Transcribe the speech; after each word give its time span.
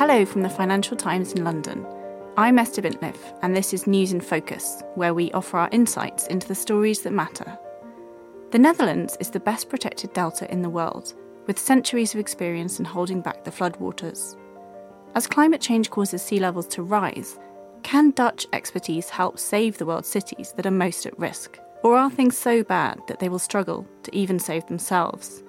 Hello 0.00 0.24
from 0.24 0.40
the 0.40 0.48
Financial 0.48 0.96
Times 0.96 1.34
in 1.34 1.44
London. 1.44 1.86
I'm 2.38 2.58
Esther 2.58 2.80
Bintliff, 2.80 3.18
and 3.42 3.54
this 3.54 3.74
is 3.74 3.86
News 3.86 4.14
in 4.14 4.22
Focus, 4.22 4.82
where 4.94 5.12
we 5.12 5.30
offer 5.32 5.58
our 5.58 5.68
insights 5.72 6.26
into 6.28 6.48
the 6.48 6.54
stories 6.54 7.02
that 7.02 7.12
matter. 7.12 7.58
The 8.50 8.58
Netherlands 8.58 9.18
is 9.20 9.28
the 9.28 9.40
best 9.40 9.68
protected 9.68 10.14
delta 10.14 10.50
in 10.50 10.62
the 10.62 10.70
world, 10.70 11.12
with 11.46 11.58
centuries 11.58 12.14
of 12.14 12.18
experience 12.18 12.78
in 12.78 12.86
holding 12.86 13.20
back 13.20 13.44
the 13.44 13.50
floodwaters. 13.50 14.38
As 15.14 15.26
climate 15.26 15.60
change 15.60 15.90
causes 15.90 16.22
sea 16.22 16.40
levels 16.40 16.68
to 16.68 16.82
rise, 16.82 17.38
can 17.82 18.12
Dutch 18.12 18.46
expertise 18.54 19.10
help 19.10 19.38
save 19.38 19.76
the 19.76 19.84
world's 19.84 20.08
cities 20.08 20.54
that 20.56 20.64
are 20.64 20.70
most 20.70 21.04
at 21.04 21.18
risk? 21.18 21.58
Or 21.82 21.98
are 21.98 22.08
things 22.08 22.38
so 22.38 22.64
bad 22.64 23.02
that 23.06 23.18
they 23.18 23.28
will 23.28 23.38
struggle 23.38 23.86
to 24.04 24.16
even 24.16 24.38
save 24.38 24.64
themselves? 24.64 25.42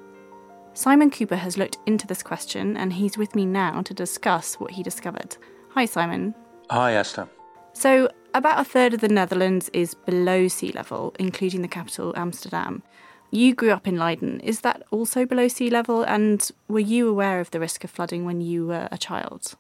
Simon 0.74 1.12
Kuper 1.12 1.38
has 1.38 1.58
looked 1.58 1.78
into 1.86 2.08
this 2.08 2.24
question 2.24 2.78
and 2.78 2.94
he's 2.94 3.18
with 3.18 3.36
me 3.36 3.46
now 3.46 3.82
to 3.82 3.94
discuss 3.94 4.56
what 4.56 4.72
he 4.72 4.84
discovered. 4.84 5.36
Hi, 5.72 5.86
Simon. 5.86 6.34
Hi, 6.70 6.94
Esther. 6.94 7.28
So, 7.74 8.10
about 8.34 8.62
a 8.62 8.64
third 8.64 8.94
of 8.94 9.02
the 9.02 9.10
Netherlands 9.10 9.70
is 9.74 9.94
below 9.94 10.48
sea 10.48 10.72
level, 10.72 11.14
including 11.20 11.62
the 11.62 11.68
capital, 11.68 12.14
Amsterdam. 12.16 12.84
You 13.32 13.54
grew 13.54 13.72
up 13.72 13.88
in 13.88 13.98
Leiden. 13.98 14.40
Is 14.42 14.62
that 14.62 14.84
also 14.92 15.26
below 15.26 15.48
sea 15.50 15.70
level? 15.70 16.04
And 16.04 16.50
were 16.68 16.80
you 16.80 17.10
aware 17.10 17.42
of 17.42 17.52
the 17.52 17.60
risk 17.60 17.84
of 17.84 17.92
flooding 17.92 18.26
when 18.26 18.40
you 18.40 18.68
were 18.68 18.88
a 18.92 18.98
child? 18.98 19.56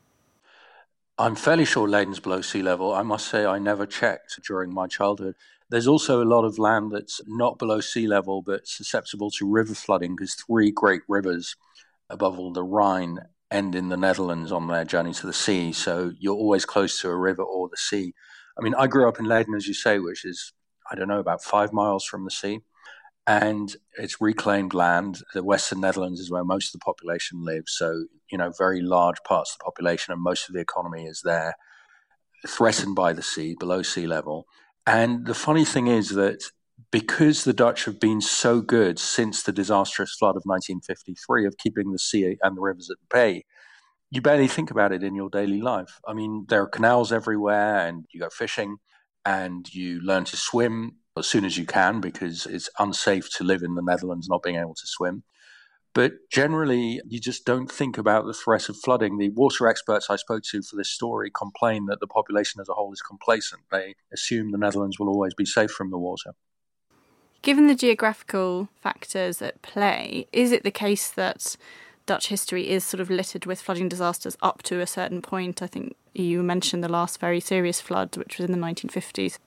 I'm 1.17 1.35
fairly 1.35 1.65
sure 1.65 1.87
Leiden's 1.87 2.19
below 2.19 2.41
sea 2.41 2.61
level. 2.61 2.93
I 2.93 3.03
must 3.03 3.27
say, 3.27 3.45
I 3.45 3.59
never 3.59 3.85
checked 3.85 4.39
during 4.45 4.73
my 4.73 4.87
childhood. 4.87 5.35
There's 5.71 5.87
also 5.87 6.21
a 6.21 6.25
lot 6.25 6.43
of 6.43 6.59
land 6.59 6.91
that's 6.91 7.21
not 7.25 7.57
below 7.57 7.79
sea 7.79 8.05
level 8.05 8.41
but 8.41 8.67
susceptible 8.67 9.31
to 9.31 9.49
river 9.49 9.73
flooding 9.73 10.15
because 10.15 10.35
three 10.35 10.69
great 10.69 11.01
rivers, 11.07 11.55
above 12.09 12.37
all 12.37 12.51
the 12.51 12.61
Rhine, 12.63 13.19
end 13.49 13.73
in 13.73 13.87
the 13.87 13.95
Netherlands 13.97 14.51
on 14.51 14.67
their 14.67 14.83
journey 14.83 15.13
to 15.13 15.25
the 15.25 15.33
sea. 15.33 15.71
So 15.71 16.11
you're 16.19 16.35
always 16.35 16.65
close 16.65 16.99
to 16.99 17.09
a 17.09 17.15
river 17.15 17.43
or 17.43 17.69
the 17.69 17.77
sea. 17.77 18.13
I 18.59 18.61
mean, 18.61 18.75
I 18.75 18.87
grew 18.87 19.07
up 19.07 19.17
in 19.17 19.25
Leiden, 19.25 19.55
as 19.55 19.65
you 19.65 19.73
say, 19.73 19.99
which 19.99 20.25
is, 20.25 20.51
I 20.91 20.95
don't 20.95 21.07
know, 21.07 21.19
about 21.19 21.41
five 21.41 21.71
miles 21.71 22.03
from 22.03 22.25
the 22.25 22.31
sea. 22.31 22.59
And 23.25 23.73
it's 23.97 24.19
reclaimed 24.19 24.73
land. 24.73 25.19
The 25.33 25.43
Western 25.43 25.79
Netherlands 25.79 26.19
is 26.19 26.29
where 26.29 26.43
most 26.43 26.73
of 26.73 26.81
the 26.81 26.83
population 26.83 27.45
lives. 27.45 27.73
So, 27.77 28.05
you 28.29 28.37
know, 28.37 28.51
very 28.57 28.81
large 28.81 29.23
parts 29.25 29.53
of 29.53 29.59
the 29.59 29.63
population 29.63 30.11
and 30.11 30.21
most 30.21 30.49
of 30.49 30.53
the 30.53 30.59
economy 30.59 31.05
is 31.05 31.21
there, 31.23 31.55
threatened 32.45 32.95
by 32.95 33.13
the 33.13 33.21
sea, 33.21 33.55
below 33.57 33.83
sea 33.83 34.05
level. 34.05 34.47
And 34.85 35.25
the 35.25 35.33
funny 35.33 35.65
thing 35.65 35.87
is 35.87 36.09
that 36.09 36.43
because 36.91 37.43
the 37.43 37.53
Dutch 37.53 37.85
have 37.85 37.99
been 37.99 38.21
so 38.21 38.61
good 38.61 38.99
since 38.99 39.43
the 39.43 39.51
disastrous 39.51 40.15
flood 40.15 40.35
of 40.35 40.43
1953 40.45 41.45
of 41.45 41.57
keeping 41.57 41.91
the 41.91 41.99
sea 41.99 42.37
and 42.41 42.57
the 42.57 42.61
rivers 42.61 42.89
at 42.89 42.97
bay, 43.09 43.45
you 44.09 44.21
barely 44.21 44.47
think 44.47 44.71
about 44.71 44.91
it 44.91 45.03
in 45.03 45.15
your 45.15 45.29
daily 45.29 45.61
life. 45.61 45.99
I 46.05 46.13
mean, 46.13 46.45
there 46.49 46.61
are 46.61 46.67
canals 46.67 47.13
everywhere, 47.13 47.87
and 47.87 48.05
you 48.11 48.19
go 48.19 48.29
fishing 48.29 48.77
and 49.25 49.73
you 49.73 50.01
learn 50.01 50.25
to 50.25 50.35
swim 50.35 50.97
as 51.17 51.27
soon 51.27 51.45
as 51.45 51.57
you 51.57 51.65
can 51.65 52.01
because 52.01 52.45
it's 52.45 52.69
unsafe 52.79 53.29
to 53.37 53.43
live 53.43 53.63
in 53.63 53.75
the 53.75 53.81
Netherlands 53.81 54.27
not 54.27 54.43
being 54.43 54.57
able 54.57 54.73
to 54.73 54.87
swim. 54.87 55.23
But 55.93 56.13
generally, 56.31 57.01
you 57.05 57.19
just 57.19 57.45
don't 57.45 57.69
think 57.69 57.97
about 57.97 58.25
the 58.25 58.33
threat 58.33 58.69
of 58.69 58.77
flooding. 58.77 59.17
The 59.17 59.29
water 59.29 59.67
experts 59.67 60.09
I 60.09 60.15
spoke 60.15 60.43
to 60.51 60.61
for 60.61 60.77
this 60.77 60.89
story 60.89 61.29
complain 61.29 61.87
that 61.87 61.99
the 61.99 62.07
population 62.07 62.61
as 62.61 62.69
a 62.69 62.73
whole 62.73 62.93
is 62.93 63.01
complacent. 63.01 63.63
They 63.71 63.95
assume 64.13 64.51
the 64.51 64.57
Netherlands 64.57 64.99
will 64.99 65.09
always 65.09 65.33
be 65.33 65.45
safe 65.45 65.71
from 65.71 65.91
the 65.91 65.97
water. 65.97 66.33
Given 67.41 67.67
the 67.67 67.75
geographical 67.75 68.69
factors 68.81 69.41
at 69.41 69.61
play, 69.61 70.27
is 70.31 70.51
it 70.51 70.63
the 70.63 70.71
case 70.71 71.09
that 71.09 71.57
Dutch 72.05 72.27
history 72.27 72.69
is 72.69 72.85
sort 72.85 73.01
of 73.01 73.09
littered 73.09 73.45
with 73.45 73.61
flooding 73.61 73.89
disasters 73.89 74.37
up 74.41 74.61
to 74.63 74.79
a 74.79 74.87
certain 74.87 75.21
point? 75.21 75.61
I 75.61 75.67
think 75.67 75.95
you 76.13 76.43
mentioned 76.43 76.83
the 76.83 76.89
last 76.89 77.19
very 77.19 77.39
serious 77.39 77.81
flood, 77.81 78.15
which 78.15 78.37
was 78.37 78.45
in 78.45 78.51
the 78.51 78.65
1950s. 78.65 79.39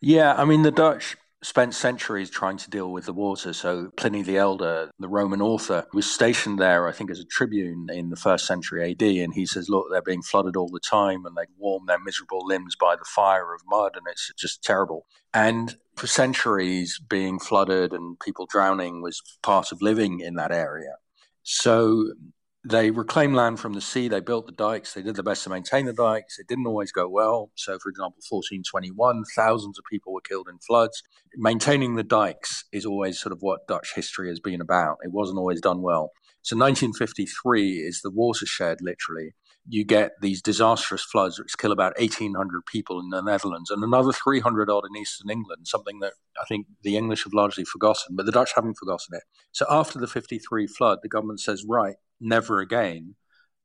Yeah, 0.00 0.34
I 0.34 0.44
mean, 0.44 0.62
the 0.62 0.72
Dutch 0.72 1.16
spent 1.42 1.74
centuries 1.74 2.30
trying 2.30 2.56
to 2.56 2.70
deal 2.70 2.90
with 2.90 3.06
the 3.06 3.12
water. 3.12 3.52
So 3.52 3.90
Pliny 3.96 4.22
the 4.22 4.38
Elder, 4.38 4.90
the 4.98 5.08
Roman 5.08 5.42
author, 5.42 5.86
was 5.92 6.10
stationed 6.10 6.58
there, 6.58 6.88
I 6.88 6.92
think, 6.92 7.10
as 7.10 7.18
a 7.18 7.24
tribune 7.24 7.88
in 7.92 8.10
the 8.10 8.16
first 8.16 8.46
century 8.46 8.90
AD. 8.90 9.02
And 9.02 9.34
he 9.34 9.44
says, 9.44 9.68
look, 9.68 9.86
they're 9.90 10.02
being 10.02 10.22
flooded 10.22 10.56
all 10.56 10.68
the 10.68 10.80
time 10.80 11.26
and 11.26 11.36
they 11.36 11.46
warm 11.58 11.86
their 11.86 11.98
miserable 11.98 12.46
limbs 12.46 12.76
by 12.80 12.94
the 12.94 13.04
fire 13.04 13.52
of 13.52 13.60
mud 13.66 13.92
and 13.96 14.06
it's 14.08 14.32
just 14.38 14.62
terrible. 14.62 15.06
And 15.34 15.76
for 15.96 16.06
centuries, 16.06 17.00
being 17.08 17.38
flooded 17.38 17.92
and 17.92 18.18
people 18.20 18.46
drowning 18.46 19.02
was 19.02 19.20
part 19.42 19.72
of 19.72 19.82
living 19.82 20.20
in 20.20 20.34
that 20.36 20.52
area. 20.52 20.94
So 21.42 22.12
they 22.64 22.90
reclaimed 22.90 23.34
land 23.34 23.58
from 23.58 23.72
the 23.72 23.80
sea. 23.80 24.06
They 24.06 24.20
built 24.20 24.46
the 24.46 24.52
dikes. 24.52 24.94
They 24.94 25.02
did 25.02 25.16
their 25.16 25.24
best 25.24 25.42
to 25.44 25.50
maintain 25.50 25.86
the 25.86 25.92
dikes. 25.92 26.38
It 26.38 26.46
didn't 26.46 26.66
always 26.66 26.92
go 26.92 27.08
well. 27.08 27.50
So, 27.56 27.78
for 27.78 27.88
example, 27.88 28.22
1421, 28.28 29.24
thousands 29.34 29.78
of 29.78 29.84
people 29.90 30.12
were 30.12 30.20
killed 30.20 30.48
in 30.48 30.58
floods. 30.58 31.02
Maintaining 31.34 31.96
the 31.96 32.04
dikes 32.04 32.64
is 32.72 32.86
always 32.86 33.18
sort 33.20 33.32
of 33.32 33.38
what 33.40 33.66
Dutch 33.66 33.94
history 33.96 34.28
has 34.28 34.38
been 34.38 34.60
about. 34.60 34.98
It 35.02 35.10
wasn't 35.10 35.38
always 35.38 35.60
done 35.60 35.82
well. 35.82 36.12
So, 36.42 36.56
1953 36.56 37.78
is 37.78 38.00
the 38.02 38.10
watershed, 38.10 38.78
literally. 38.80 39.34
You 39.68 39.84
get 39.84 40.12
these 40.20 40.42
disastrous 40.42 41.04
floods 41.04 41.38
which 41.38 41.56
kill 41.56 41.70
about 41.72 41.98
1,800 41.98 42.66
people 42.66 42.98
in 43.00 43.10
the 43.10 43.22
Netherlands 43.22 43.70
and 43.70 43.82
another 43.82 44.12
300 44.12 44.68
odd 44.68 44.84
in 44.84 45.00
eastern 45.00 45.30
England, 45.30 45.68
something 45.68 46.00
that 46.00 46.14
I 46.40 46.44
think 46.46 46.66
the 46.82 46.96
English 46.96 47.24
have 47.24 47.32
largely 47.32 47.64
forgotten, 47.64 48.16
but 48.16 48.26
the 48.26 48.32
Dutch 48.32 48.52
haven't 48.54 48.74
forgotten 48.74 49.14
it. 49.16 49.22
So, 49.50 49.66
after 49.68 49.98
the 49.98 50.06
53 50.06 50.68
flood, 50.68 50.98
the 51.02 51.08
government 51.08 51.40
says, 51.40 51.64
right, 51.68 51.96
never 52.22 52.60
again. 52.60 53.14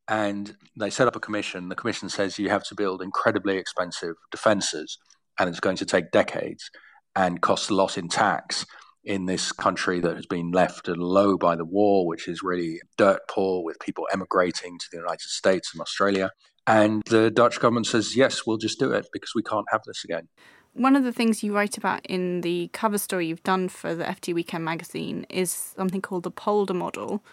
And 0.09 0.55
they 0.77 0.89
set 0.89 1.07
up 1.07 1.15
a 1.15 1.19
commission. 1.19 1.69
The 1.69 1.75
commission 1.75 2.09
says 2.09 2.39
you 2.39 2.49
have 2.49 2.63
to 2.65 2.75
build 2.75 3.01
incredibly 3.01 3.57
expensive 3.57 4.15
defenses, 4.31 4.97
and 5.37 5.49
it's 5.49 5.59
going 5.59 5.77
to 5.77 5.85
take 5.85 6.11
decades 6.11 6.69
and 7.15 7.41
cost 7.41 7.69
a 7.69 7.75
lot 7.75 7.97
in 7.97 8.07
tax 8.07 8.65
in 9.03 9.25
this 9.25 9.51
country 9.51 9.99
that 10.01 10.15
has 10.15 10.25
been 10.25 10.51
left 10.51 10.87
low 10.87 11.37
by 11.37 11.55
the 11.55 11.65
war, 11.65 12.05
which 12.05 12.27
is 12.27 12.43
really 12.43 12.79
dirt 12.97 13.19
poor 13.29 13.63
with 13.63 13.79
people 13.79 14.07
emigrating 14.11 14.77
to 14.77 14.85
the 14.91 14.97
United 14.97 15.21
States 15.21 15.71
and 15.73 15.81
Australia. 15.81 16.29
And 16.67 17.01
the 17.09 17.31
Dutch 17.31 17.59
government 17.59 17.87
says, 17.87 18.15
yes, 18.17 18.45
we'll 18.45 18.57
just 18.57 18.79
do 18.79 18.91
it 18.91 19.07
because 19.13 19.31
we 19.33 19.41
can't 19.41 19.65
have 19.71 19.81
this 19.87 20.03
again. 20.03 20.27
One 20.73 20.95
of 20.95 21.05
the 21.05 21.13
things 21.13 21.41
you 21.41 21.55
write 21.55 21.77
about 21.77 22.05
in 22.05 22.41
the 22.41 22.69
cover 22.73 22.97
story 22.97 23.27
you've 23.27 23.43
done 23.43 23.69
for 23.69 23.95
the 23.95 24.03
FT 24.03 24.33
Weekend 24.33 24.65
magazine 24.65 25.25
is 25.29 25.51
something 25.51 26.01
called 26.01 26.23
the 26.23 26.31
Polder 26.31 26.73
model, 26.73 27.23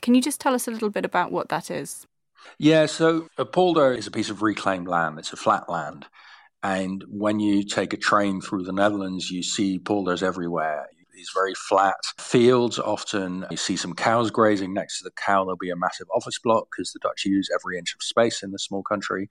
can 0.00 0.14
you 0.14 0.22
just 0.22 0.40
tell 0.40 0.54
us 0.54 0.68
a 0.68 0.70
little 0.70 0.90
bit 0.90 1.04
about 1.04 1.32
what 1.32 1.48
that 1.48 1.70
is? 1.70 2.06
Yeah, 2.58 2.86
so 2.86 3.28
a 3.36 3.44
polder 3.44 3.92
is 3.92 4.06
a 4.06 4.10
piece 4.10 4.30
of 4.30 4.42
reclaimed 4.42 4.88
land. 4.88 5.18
It's 5.18 5.32
a 5.32 5.36
flat 5.36 5.68
land. 5.68 6.06
And 6.62 7.04
when 7.08 7.40
you 7.40 7.64
take 7.64 7.92
a 7.92 7.96
train 7.96 8.40
through 8.40 8.64
the 8.64 8.72
Netherlands, 8.72 9.30
you 9.30 9.42
see 9.42 9.78
polders 9.78 10.22
everywhere. 10.22 10.86
These 11.14 11.30
very 11.34 11.54
flat 11.54 11.96
fields. 12.18 12.78
Often 12.78 13.46
you 13.50 13.56
see 13.56 13.76
some 13.76 13.94
cows 13.94 14.30
grazing. 14.30 14.72
Next 14.72 14.98
to 14.98 15.04
the 15.04 15.10
cow, 15.10 15.44
there'll 15.44 15.56
be 15.56 15.70
a 15.70 15.76
massive 15.76 16.06
office 16.14 16.38
block 16.38 16.68
because 16.70 16.92
the 16.92 17.00
Dutch 17.00 17.24
use 17.24 17.48
every 17.52 17.76
inch 17.76 17.94
of 17.94 18.02
space 18.02 18.42
in 18.42 18.52
this 18.52 18.64
small 18.64 18.82
country 18.82 19.28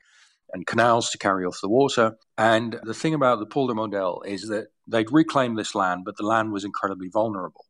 and 0.54 0.66
canals 0.66 1.10
to 1.12 1.18
carry 1.18 1.46
off 1.46 1.60
the 1.62 1.70
water. 1.70 2.18
And 2.38 2.80
the 2.84 2.94
thing 2.94 3.14
about 3.14 3.40
the 3.40 3.46
polder 3.46 3.74
model 3.74 4.22
is 4.26 4.48
that 4.50 4.68
they'd 4.86 5.12
reclaimed 5.12 5.58
this 5.58 5.76
land, 5.76 6.04
but 6.06 6.18
the 6.18 6.26
land 6.26 6.52
was 6.52 6.66
incredibly 6.66 7.10
vulnerable 7.10 7.67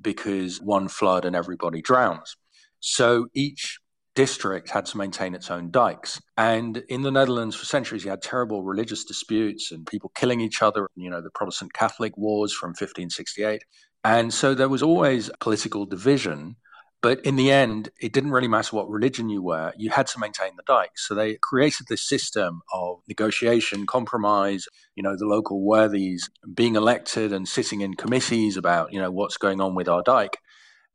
because 0.00 0.60
one 0.60 0.88
flood 0.88 1.24
and 1.24 1.36
everybody 1.36 1.82
drowns. 1.82 2.36
So 2.80 3.26
each 3.34 3.78
district 4.14 4.70
had 4.70 4.86
to 4.86 4.96
maintain 4.96 5.34
its 5.34 5.50
own 5.50 5.70
dikes. 5.70 6.20
And 6.36 6.78
in 6.88 7.02
the 7.02 7.10
Netherlands, 7.10 7.54
for 7.54 7.66
centuries, 7.66 8.04
you 8.04 8.10
had 8.10 8.22
terrible 8.22 8.62
religious 8.62 9.04
disputes 9.04 9.70
and 9.70 9.86
people 9.86 10.10
killing 10.14 10.40
each 10.40 10.62
other, 10.62 10.88
you 10.96 11.10
know, 11.10 11.20
the 11.20 11.30
Protestant 11.30 11.74
Catholic 11.74 12.16
wars 12.16 12.52
from 12.52 12.70
1568. 12.70 13.62
And 14.04 14.32
so 14.32 14.54
there 14.54 14.68
was 14.68 14.82
always 14.82 15.30
political 15.40 15.84
division 15.84 16.56
but 17.02 17.20
in 17.20 17.36
the 17.36 17.50
end, 17.50 17.90
it 18.00 18.12
didn't 18.12 18.32
really 18.32 18.48
matter 18.48 18.74
what 18.74 18.88
religion 18.88 19.28
you 19.28 19.42
were, 19.42 19.72
you 19.76 19.90
had 19.90 20.06
to 20.08 20.18
maintain 20.18 20.56
the 20.56 20.62
dikes. 20.66 21.06
So 21.06 21.14
they 21.14 21.34
created 21.36 21.86
this 21.88 22.02
system 22.02 22.62
of 22.72 23.00
negotiation, 23.06 23.86
compromise, 23.86 24.66
you 24.94 25.02
know, 25.02 25.16
the 25.16 25.26
local 25.26 25.60
worthies 25.62 26.30
being 26.54 26.74
elected 26.74 27.32
and 27.32 27.46
sitting 27.46 27.80
in 27.80 27.94
committees 27.94 28.56
about, 28.56 28.92
you 28.92 29.00
know, 29.00 29.10
what's 29.10 29.36
going 29.36 29.60
on 29.60 29.74
with 29.74 29.88
our 29.88 30.02
dike. 30.02 30.38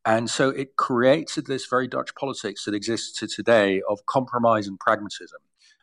And 0.04 0.30
so 0.30 0.50
it 0.50 0.76
created 0.78 1.46
this 1.46 1.68
very 1.68 1.88
Dutch 1.88 2.16
politics 2.16 2.66
that 2.66 2.74
exists 2.74 3.20
to 3.20 3.28
today 3.28 3.82
of 3.88 4.06
compromise 4.08 4.68
and 4.68 4.80
pragmatism. 4.80 5.40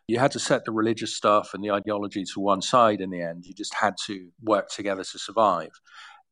You 0.08 0.18
had 0.18 0.32
to 0.32 0.40
set 0.40 0.64
the 0.64 0.72
religious 0.72 1.14
stuff 1.14 1.54
and 1.54 1.62
the 1.62 1.70
ideology 1.70 2.24
to 2.24 2.40
one 2.40 2.62
side 2.62 3.00
in 3.00 3.10
the 3.10 3.22
end. 3.22 3.44
You 3.44 3.54
just 3.54 3.74
had 3.74 3.94
to 4.06 4.30
work 4.42 4.70
together 4.70 5.04
to 5.04 5.18
survive. 5.18 5.70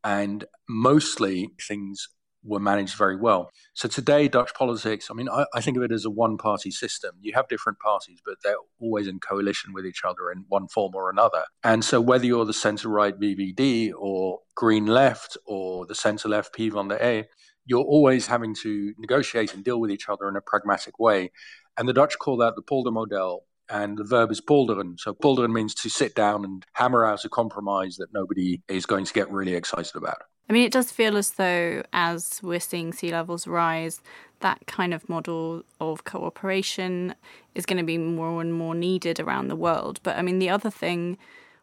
And 0.02 0.44
mostly 0.68 1.50
things 1.60 2.08
were 2.46 2.60
managed 2.60 2.96
very 2.96 3.16
well. 3.16 3.50
So 3.74 3.88
today, 3.88 4.28
Dutch 4.28 4.54
politics, 4.54 5.08
I 5.10 5.14
mean, 5.14 5.28
I, 5.28 5.46
I 5.54 5.60
think 5.60 5.76
of 5.76 5.82
it 5.82 5.92
as 5.92 6.04
a 6.04 6.10
one 6.10 6.38
party 6.38 6.70
system. 6.70 7.16
You 7.20 7.32
have 7.34 7.48
different 7.48 7.78
parties, 7.78 8.20
but 8.24 8.36
they're 8.42 8.56
always 8.80 9.08
in 9.08 9.18
coalition 9.20 9.72
with 9.72 9.84
each 9.84 10.02
other 10.04 10.30
in 10.30 10.44
one 10.48 10.68
form 10.68 10.94
or 10.94 11.10
another. 11.10 11.44
And 11.64 11.84
so 11.84 12.00
whether 12.00 12.26
you're 12.26 12.44
the 12.44 12.52
centre 12.52 12.88
right 12.88 13.18
VVD 13.18 13.92
or 13.96 14.40
Green 14.54 14.86
Left 14.86 15.36
or 15.46 15.86
the 15.86 15.94
centre 15.94 16.28
left 16.28 16.54
P 16.54 16.68
van 16.68 16.88
de 16.88 17.04
A, 17.04 17.28
you're 17.64 17.84
always 17.84 18.28
having 18.28 18.54
to 18.62 18.94
negotiate 18.98 19.52
and 19.52 19.64
deal 19.64 19.80
with 19.80 19.90
each 19.90 20.08
other 20.08 20.28
in 20.28 20.36
a 20.36 20.40
pragmatic 20.40 20.98
way. 20.98 21.32
And 21.76 21.88
the 21.88 21.92
Dutch 21.92 22.18
call 22.18 22.36
that 22.38 22.54
the 22.54 22.62
polder 22.62 22.92
model, 22.92 23.44
and 23.68 23.98
the 23.98 24.04
verb 24.04 24.30
is 24.30 24.40
polderen. 24.40 24.98
So 24.98 25.12
polderen 25.12 25.52
means 25.52 25.74
to 25.74 25.88
sit 25.88 26.14
down 26.14 26.44
and 26.44 26.64
hammer 26.74 27.04
out 27.04 27.24
a 27.24 27.28
compromise 27.28 27.96
that 27.96 28.12
nobody 28.12 28.62
is 28.68 28.86
going 28.86 29.04
to 29.04 29.12
get 29.12 29.30
really 29.30 29.54
excited 29.54 29.96
about. 29.96 30.22
I 30.48 30.52
mean, 30.52 30.64
it 30.64 30.72
does 30.72 30.92
feel 30.92 31.16
as 31.16 31.32
though, 31.32 31.82
as 31.92 32.40
we're 32.42 32.60
seeing 32.60 32.92
sea 32.92 33.10
levels 33.10 33.46
rise, 33.46 34.00
that 34.40 34.66
kind 34.66 34.94
of 34.94 35.08
model 35.08 35.64
of 35.80 36.04
cooperation 36.04 37.14
is 37.54 37.66
going 37.66 37.78
to 37.78 37.84
be 37.84 37.98
more 37.98 38.40
and 38.40 38.54
more 38.54 38.74
needed 38.74 39.18
around 39.18 39.48
the 39.48 39.56
world. 39.56 39.98
But 40.02 40.16
I 40.16 40.22
mean, 40.22 40.38
the 40.38 40.50
other 40.50 40.70
thing, 40.70 41.18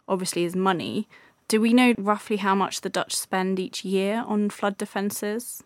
obviously, 0.07 0.43
is 0.43 0.55
money. 0.55 1.07
Do 1.47 1.61
we 1.61 1.73
know 1.73 1.93
roughly 1.97 2.37
how 2.37 2.55
much 2.55 2.81
the 2.81 2.89
Dutch 2.89 3.15
spend 3.15 3.59
each 3.59 3.85
year 3.85 4.23
on 4.27 4.49
flood 4.49 4.77
defences? 4.77 5.63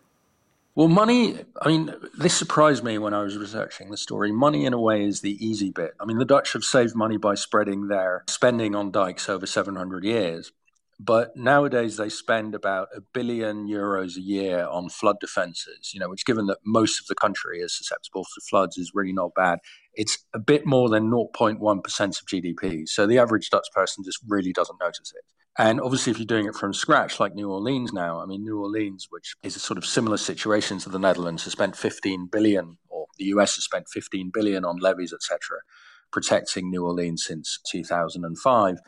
Well, 0.74 0.86
money, 0.86 1.40
I 1.60 1.68
mean, 1.68 1.92
this 2.16 2.34
surprised 2.34 2.84
me 2.84 2.98
when 2.98 3.12
I 3.12 3.22
was 3.22 3.36
researching 3.36 3.90
the 3.90 3.96
story. 3.96 4.30
Money, 4.30 4.64
in 4.64 4.72
a 4.72 4.80
way, 4.80 5.04
is 5.04 5.22
the 5.22 5.44
easy 5.44 5.70
bit. 5.70 5.94
I 5.98 6.04
mean, 6.04 6.18
the 6.18 6.24
Dutch 6.24 6.52
have 6.52 6.62
saved 6.62 6.94
money 6.94 7.16
by 7.16 7.34
spreading 7.34 7.88
their 7.88 8.22
spending 8.28 8.76
on 8.76 8.92
dikes 8.92 9.28
over 9.28 9.44
700 9.44 10.04
years. 10.04 10.52
But 11.00 11.36
nowadays, 11.36 11.96
they 11.96 12.08
spend 12.08 12.56
about 12.56 12.88
a 12.94 13.00
billion 13.00 13.68
euros 13.68 14.16
a 14.16 14.20
year 14.20 14.66
on 14.66 14.88
flood 14.88 15.16
defenses, 15.20 15.92
you 15.94 16.00
know, 16.00 16.08
which, 16.08 16.26
given 16.26 16.46
that 16.46 16.58
most 16.66 17.00
of 17.00 17.06
the 17.06 17.14
country 17.14 17.60
is 17.60 17.76
susceptible 17.76 18.24
to 18.24 18.40
floods, 18.50 18.76
is 18.76 18.90
really 18.94 19.12
not 19.12 19.30
bad. 19.36 19.60
It's 19.94 20.18
a 20.34 20.40
bit 20.40 20.66
more 20.66 20.88
than 20.88 21.08
0.1% 21.08 21.60
of 21.60 22.26
GDP. 22.26 22.88
So 22.88 23.06
the 23.06 23.18
average 23.18 23.48
Dutch 23.48 23.68
person 23.72 24.02
just 24.04 24.18
really 24.26 24.52
doesn't 24.52 24.80
notice 24.80 25.12
it. 25.14 25.24
And 25.56 25.80
obviously, 25.80 26.10
if 26.10 26.18
you're 26.18 26.26
doing 26.26 26.46
it 26.46 26.56
from 26.56 26.72
scratch, 26.72 27.20
like 27.20 27.34
New 27.34 27.50
Orleans 27.50 27.92
now, 27.92 28.20
I 28.20 28.26
mean, 28.26 28.42
New 28.42 28.60
Orleans, 28.60 29.06
which 29.10 29.34
is 29.42 29.54
a 29.54 29.60
sort 29.60 29.78
of 29.78 29.86
similar 29.86 30.16
situation 30.16 30.78
to 30.78 30.88
the 30.88 30.98
Netherlands, 30.98 31.44
has 31.44 31.52
spent 31.52 31.76
15 31.76 32.28
billion, 32.30 32.78
or 32.88 33.06
the 33.18 33.26
US 33.26 33.54
has 33.54 33.64
spent 33.64 33.88
15 33.88 34.30
billion 34.32 34.64
on 34.64 34.78
levees, 34.78 35.12
etc., 35.12 35.58
protecting 36.12 36.70
New 36.70 36.84
Orleans 36.84 37.24
since 37.24 37.60
2005. 37.70 38.78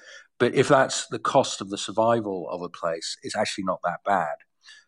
But 0.41 0.55
if 0.55 0.67
that's 0.67 1.07
the 1.07 1.21
cost 1.21 1.61
of 1.61 1.71
the 1.71 1.79
survival 1.79 2.49
of 2.51 2.63
a 2.63 2.69
place, 2.69 3.17
it's 3.23 3.37
actually 3.37 3.65
not 3.65 3.79
that 3.85 4.01
bad. 4.05 4.35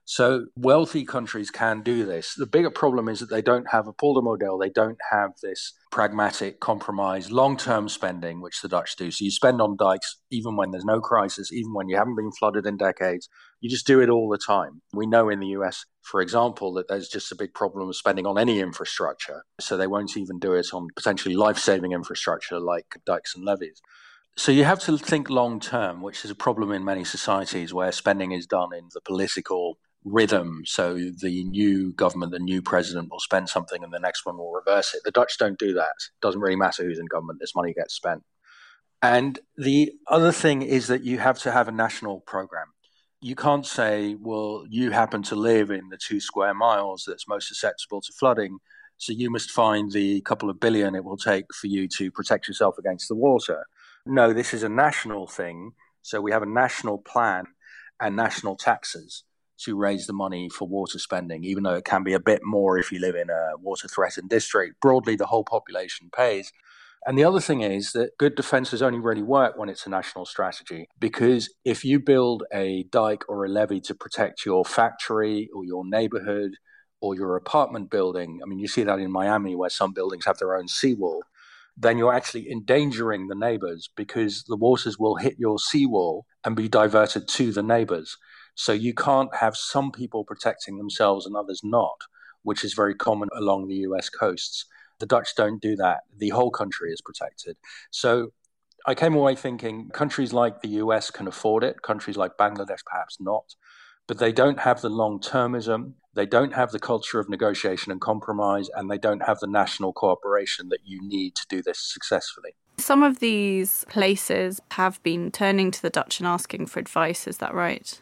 So 0.04 0.46
wealthy 0.56 1.04
countries 1.04 1.50
can 1.50 1.82
do 1.82 2.04
this. 2.04 2.34
The 2.34 2.46
bigger 2.46 2.70
problem 2.70 3.08
is 3.08 3.20
that 3.20 3.30
they 3.30 3.42
don't 3.42 3.70
have 3.70 3.86
a 3.86 3.92
polder 3.92 4.20
model. 4.20 4.58
They 4.58 4.68
don't 4.68 4.98
have 5.12 5.30
this 5.42 5.74
pragmatic 5.92 6.58
compromise, 6.58 7.30
long-term 7.30 7.88
spending, 7.88 8.40
which 8.40 8.60
the 8.62 8.68
Dutch 8.68 8.96
do. 8.96 9.12
So 9.12 9.24
you 9.24 9.30
spend 9.30 9.60
on 9.60 9.76
dikes 9.76 10.16
even 10.30 10.56
when 10.56 10.72
there's 10.72 10.84
no 10.84 11.00
crisis, 11.00 11.52
even 11.52 11.72
when 11.72 11.88
you 11.88 11.96
haven't 11.96 12.16
been 12.16 12.32
flooded 12.32 12.66
in 12.66 12.76
decades. 12.76 13.28
You 13.60 13.70
just 13.70 13.86
do 13.86 14.00
it 14.00 14.08
all 14.08 14.28
the 14.28 14.38
time. 14.44 14.82
We 14.92 15.06
know 15.06 15.28
in 15.28 15.38
the 15.38 15.54
US, 15.58 15.84
for 16.02 16.20
example, 16.20 16.72
that 16.74 16.88
there's 16.88 17.08
just 17.08 17.30
a 17.30 17.36
big 17.36 17.54
problem 17.54 17.88
of 17.88 17.94
spending 17.94 18.26
on 18.26 18.38
any 18.38 18.58
infrastructure. 18.58 19.44
So 19.60 19.76
they 19.76 19.86
won't 19.86 20.16
even 20.16 20.40
do 20.40 20.54
it 20.54 20.74
on 20.74 20.88
potentially 20.96 21.36
life-saving 21.36 21.92
infrastructure 21.92 22.58
like 22.58 22.96
dikes 23.06 23.36
and 23.36 23.44
levees. 23.44 23.80
So 24.36 24.50
you 24.50 24.64
have 24.64 24.80
to 24.80 24.96
think 24.96 25.28
long 25.28 25.60
term, 25.60 26.00
which 26.00 26.24
is 26.24 26.30
a 26.30 26.34
problem 26.34 26.72
in 26.72 26.84
many 26.84 27.04
societies 27.04 27.74
where 27.74 27.92
spending 27.92 28.32
is 28.32 28.46
done 28.46 28.70
in 28.74 28.88
the 28.94 29.00
political 29.00 29.78
rhythm. 30.04 30.62
So 30.64 30.94
the 30.94 31.44
new 31.44 31.92
government, 31.92 32.32
the 32.32 32.38
new 32.38 32.62
president 32.62 33.10
will 33.10 33.20
spend 33.20 33.48
something 33.48 33.84
and 33.84 33.92
the 33.92 34.00
next 34.00 34.24
one 34.24 34.38
will 34.38 34.52
reverse 34.52 34.94
it. 34.94 35.02
The 35.04 35.10
Dutch 35.10 35.38
don't 35.38 35.58
do 35.58 35.74
that. 35.74 35.94
It 35.98 36.20
doesn't 36.20 36.40
really 36.40 36.56
matter 36.56 36.82
who's 36.82 36.98
in 36.98 37.06
government, 37.06 37.40
this 37.40 37.54
money 37.54 37.72
gets 37.72 37.94
spent. 37.94 38.22
And 39.02 39.38
the 39.56 39.92
other 40.06 40.32
thing 40.32 40.62
is 40.62 40.86
that 40.86 41.04
you 41.04 41.18
have 41.18 41.38
to 41.40 41.52
have 41.52 41.68
a 41.68 41.72
national 41.72 42.20
program. 42.20 42.68
You 43.20 43.34
can't 43.34 43.66
say, 43.66 44.16
well, 44.18 44.64
you 44.68 44.90
happen 44.90 45.22
to 45.24 45.36
live 45.36 45.70
in 45.70 45.88
the 45.90 45.98
two 45.98 46.20
square 46.20 46.54
miles 46.54 47.04
that's 47.06 47.28
most 47.28 47.48
susceptible 47.48 48.00
to 48.00 48.12
flooding. 48.12 48.58
So 48.96 49.12
you 49.12 49.30
must 49.30 49.50
find 49.50 49.90
the 49.90 50.20
couple 50.22 50.48
of 50.48 50.60
billion 50.60 50.94
it 50.94 51.04
will 51.04 51.16
take 51.16 51.46
for 51.52 51.66
you 51.66 51.88
to 51.98 52.10
protect 52.10 52.48
yourself 52.48 52.78
against 52.78 53.08
the 53.08 53.16
water. 53.16 53.66
No, 54.04 54.32
this 54.32 54.52
is 54.52 54.62
a 54.62 54.68
national 54.68 55.26
thing. 55.26 55.72
So 56.02 56.20
we 56.20 56.32
have 56.32 56.42
a 56.42 56.46
national 56.46 56.98
plan 56.98 57.44
and 58.00 58.16
national 58.16 58.56
taxes 58.56 59.22
to 59.60 59.76
raise 59.76 60.06
the 60.06 60.12
money 60.12 60.48
for 60.48 60.66
water 60.66 60.98
spending, 60.98 61.44
even 61.44 61.62
though 61.62 61.74
it 61.74 61.84
can 61.84 62.02
be 62.02 62.12
a 62.12 62.20
bit 62.20 62.40
more 62.42 62.78
if 62.78 62.90
you 62.90 62.98
live 62.98 63.14
in 63.14 63.30
a 63.30 63.56
water 63.58 63.86
threatened 63.86 64.28
district. 64.28 64.80
Broadly, 64.80 65.14
the 65.14 65.26
whole 65.26 65.44
population 65.44 66.10
pays. 66.14 66.52
And 67.06 67.16
the 67.16 67.24
other 67.24 67.40
thing 67.40 67.60
is 67.62 67.92
that 67.92 68.18
good 68.18 68.34
defenses 68.34 68.82
only 68.82 68.98
really 68.98 69.22
work 69.22 69.56
when 69.56 69.68
it's 69.68 69.86
a 69.86 69.90
national 69.90 70.24
strategy. 70.26 70.88
Because 70.98 71.52
if 71.64 71.84
you 71.84 72.00
build 72.00 72.42
a 72.52 72.84
dike 72.90 73.24
or 73.28 73.44
a 73.44 73.48
levee 73.48 73.80
to 73.82 73.94
protect 73.94 74.44
your 74.44 74.64
factory 74.64 75.48
or 75.54 75.64
your 75.64 75.84
neighborhood 75.84 76.52
or 77.00 77.14
your 77.14 77.36
apartment 77.36 77.90
building, 77.90 78.40
I 78.42 78.48
mean, 78.48 78.58
you 78.58 78.68
see 78.68 78.82
that 78.84 78.98
in 78.98 79.12
Miami 79.12 79.54
where 79.54 79.70
some 79.70 79.92
buildings 79.92 80.26
have 80.26 80.38
their 80.38 80.56
own 80.56 80.66
seawall, 80.66 81.22
then 81.76 81.98
you're 81.98 82.12
actually 82.12 82.50
endangering 82.50 83.28
the 83.28 83.34
neighbors 83.34 83.88
because 83.96 84.44
the 84.44 84.56
waters 84.56 84.98
will 84.98 85.16
hit 85.16 85.34
your 85.38 85.58
seawall 85.58 86.26
and 86.44 86.54
be 86.56 86.68
diverted 86.68 87.28
to 87.28 87.52
the 87.52 87.62
neighbors. 87.62 88.16
So 88.54 88.72
you 88.72 88.94
can't 88.94 89.34
have 89.34 89.56
some 89.56 89.90
people 89.90 90.24
protecting 90.24 90.76
themselves 90.76 91.26
and 91.26 91.36
others 91.36 91.60
not, 91.64 91.96
which 92.42 92.64
is 92.64 92.74
very 92.74 92.94
common 92.94 93.28
along 93.34 93.68
the 93.68 93.76
US 93.76 94.08
coasts. 94.10 94.66
The 94.98 95.06
Dutch 95.06 95.34
don't 95.34 95.60
do 95.60 95.74
that. 95.76 96.00
The 96.16 96.28
whole 96.30 96.50
country 96.50 96.92
is 96.92 97.00
protected. 97.00 97.56
So 97.90 98.32
I 98.86 98.94
came 98.94 99.14
away 99.14 99.34
thinking 99.34 99.88
countries 99.90 100.32
like 100.32 100.60
the 100.60 100.68
US 100.68 101.10
can 101.10 101.26
afford 101.26 101.64
it, 101.64 101.82
countries 101.82 102.16
like 102.16 102.36
Bangladesh 102.36 102.84
perhaps 102.84 103.18
not, 103.20 103.54
but 104.06 104.18
they 104.18 104.32
don't 104.32 104.60
have 104.60 104.80
the 104.80 104.88
long 104.88 105.20
termism, 105.20 105.94
they 106.14 106.26
don't 106.26 106.52
have 106.54 106.72
the 106.72 106.78
culture 106.78 107.18
of 107.18 107.28
negotiation 107.28 107.90
and 107.90 108.00
compromise, 108.00 108.68
and 108.74 108.90
they 108.90 108.98
don't 108.98 109.22
have 109.22 109.38
the 109.40 109.46
national 109.46 109.92
cooperation 109.92 110.68
that 110.68 110.80
you 110.84 111.00
need 111.02 111.34
to 111.36 111.46
do 111.48 111.62
this 111.62 111.78
successfully. 111.78 112.54
Some 112.78 113.02
of 113.02 113.20
these 113.20 113.84
places 113.88 114.60
have 114.72 115.02
been 115.02 115.30
turning 115.30 115.70
to 115.70 115.80
the 115.80 115.90
Dutch 115.90 116.20
and 116.20 116.26
asking 116.26 116.66
for 116.66 116.80
advice, 116.80 117.26
is 117.26 117.38
that 117.38 117.54
right? 117.54 118.00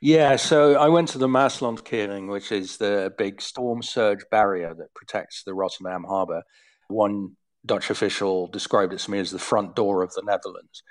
Yeah, 0.00 0.36
so 0.36 0.74
I 0.74 0.88
went 0.88 1.08
to 1.10 1.18
the 1.18 1.28
Maeslantkering, 1.28 2.30
which 2.30 2.52
is 2.52 2.76
the 2.76 3.12
big 3.16 3.40
storm 3.40 3.82
surge 3.82 4.24
barrier 4.30 4.74
that 4.74 4.94
protects 4.94 5.44
the 5.44 5.54
Rotterdam 5.54 6.04
harbour. 6.04 6.42
One 6.88 7.36
Dutch 7.64 7.88
official 7.88 8.46
described 8.46 8.92
it 8.92 8.98
to 9.00 9.10
me 9.10 9.18
as 9.18 9.30
the 9.30 9.38
front 9.38 9.74
door 9.74 10.02
of 10.02 10.12
the 10.12 10.22
Netherlands. 10.22 10.82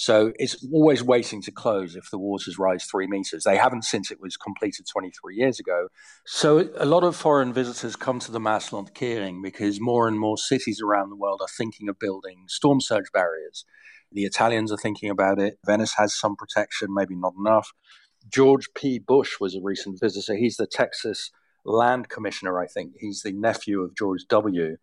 So 0.00 0.32
it's 0.36 0.66
always 0.72 1.02
waiting 1.02 1.42
to 1.42 1.50
close 1.50 1.94
if 1.94 2.10
the 2.10 2.16
waters 2.16 2.58
rise 2.58 2.86
three 2.86 3.06
meters. 3.06 3.42
They 3.44 3.58
haven't 3.58 3.84
since 3.84 4.10
it 4.10 4.16
was 4.18 4.34
completed 4.34 4.86
23 4.90 5.36
years 5.36 5.60
ago. 5.60 5.88
So 6.24 6.70
a 6.78 6.86
lot 6.86 7.04
of 7.04 7.14
foreign 7.14 7.52
visitors 7.52 7.96
come 7.96 8.18
to 8.20 8.32
the 8.32 8.38
Maeslantkering 8.38 9.42
because 9.42 9.78
more 9.78 10.08
and 10.08 10.18
more 10.18 10.38
cities 10.38 10.80
around 10.82 11.10
the 11.10 11.16
world 11.16 11.42
are 11.42 11.54
thinking 11.54 11.86
of 11.90 11.98
building 11.98 12.44
storm 12.48 12.80
surge 12.80 13.12
barriers. 13.12 13.66
The 14.10 14.24
Italians 14.24 14.72
are 14.72 14.78
thinking 14.78 15.10
about 15.10 15.38
it. 15.38 15.58
Venice 15.66 15.92
has 15.98 16.18
some 16.18 16.34
protection, 16.34 16.94
maybe 16.94 17.14
not 17.14 17.34
enough. 17.38 17.70
George 18.26 18.72
P. 18.74 18.98
Bush 18.98 19.38
was 19.38 19.54
a 19.54 19.60
recent 19.62 20.00
visitor. 20.00 20.34
He's 20.34 20.56
the 20.56 20.66
Texas 20.66 21.30
land 21.62 22.08
commissioner, 22.08 22.58
I 22.58 22.68
think. 22.68 22.94
He's 22.98 23.20
the 23.20 23.32
nephew 23.32 23.82
of 23.82 23.94
George 23.94 24.22
W. 24.30 24.78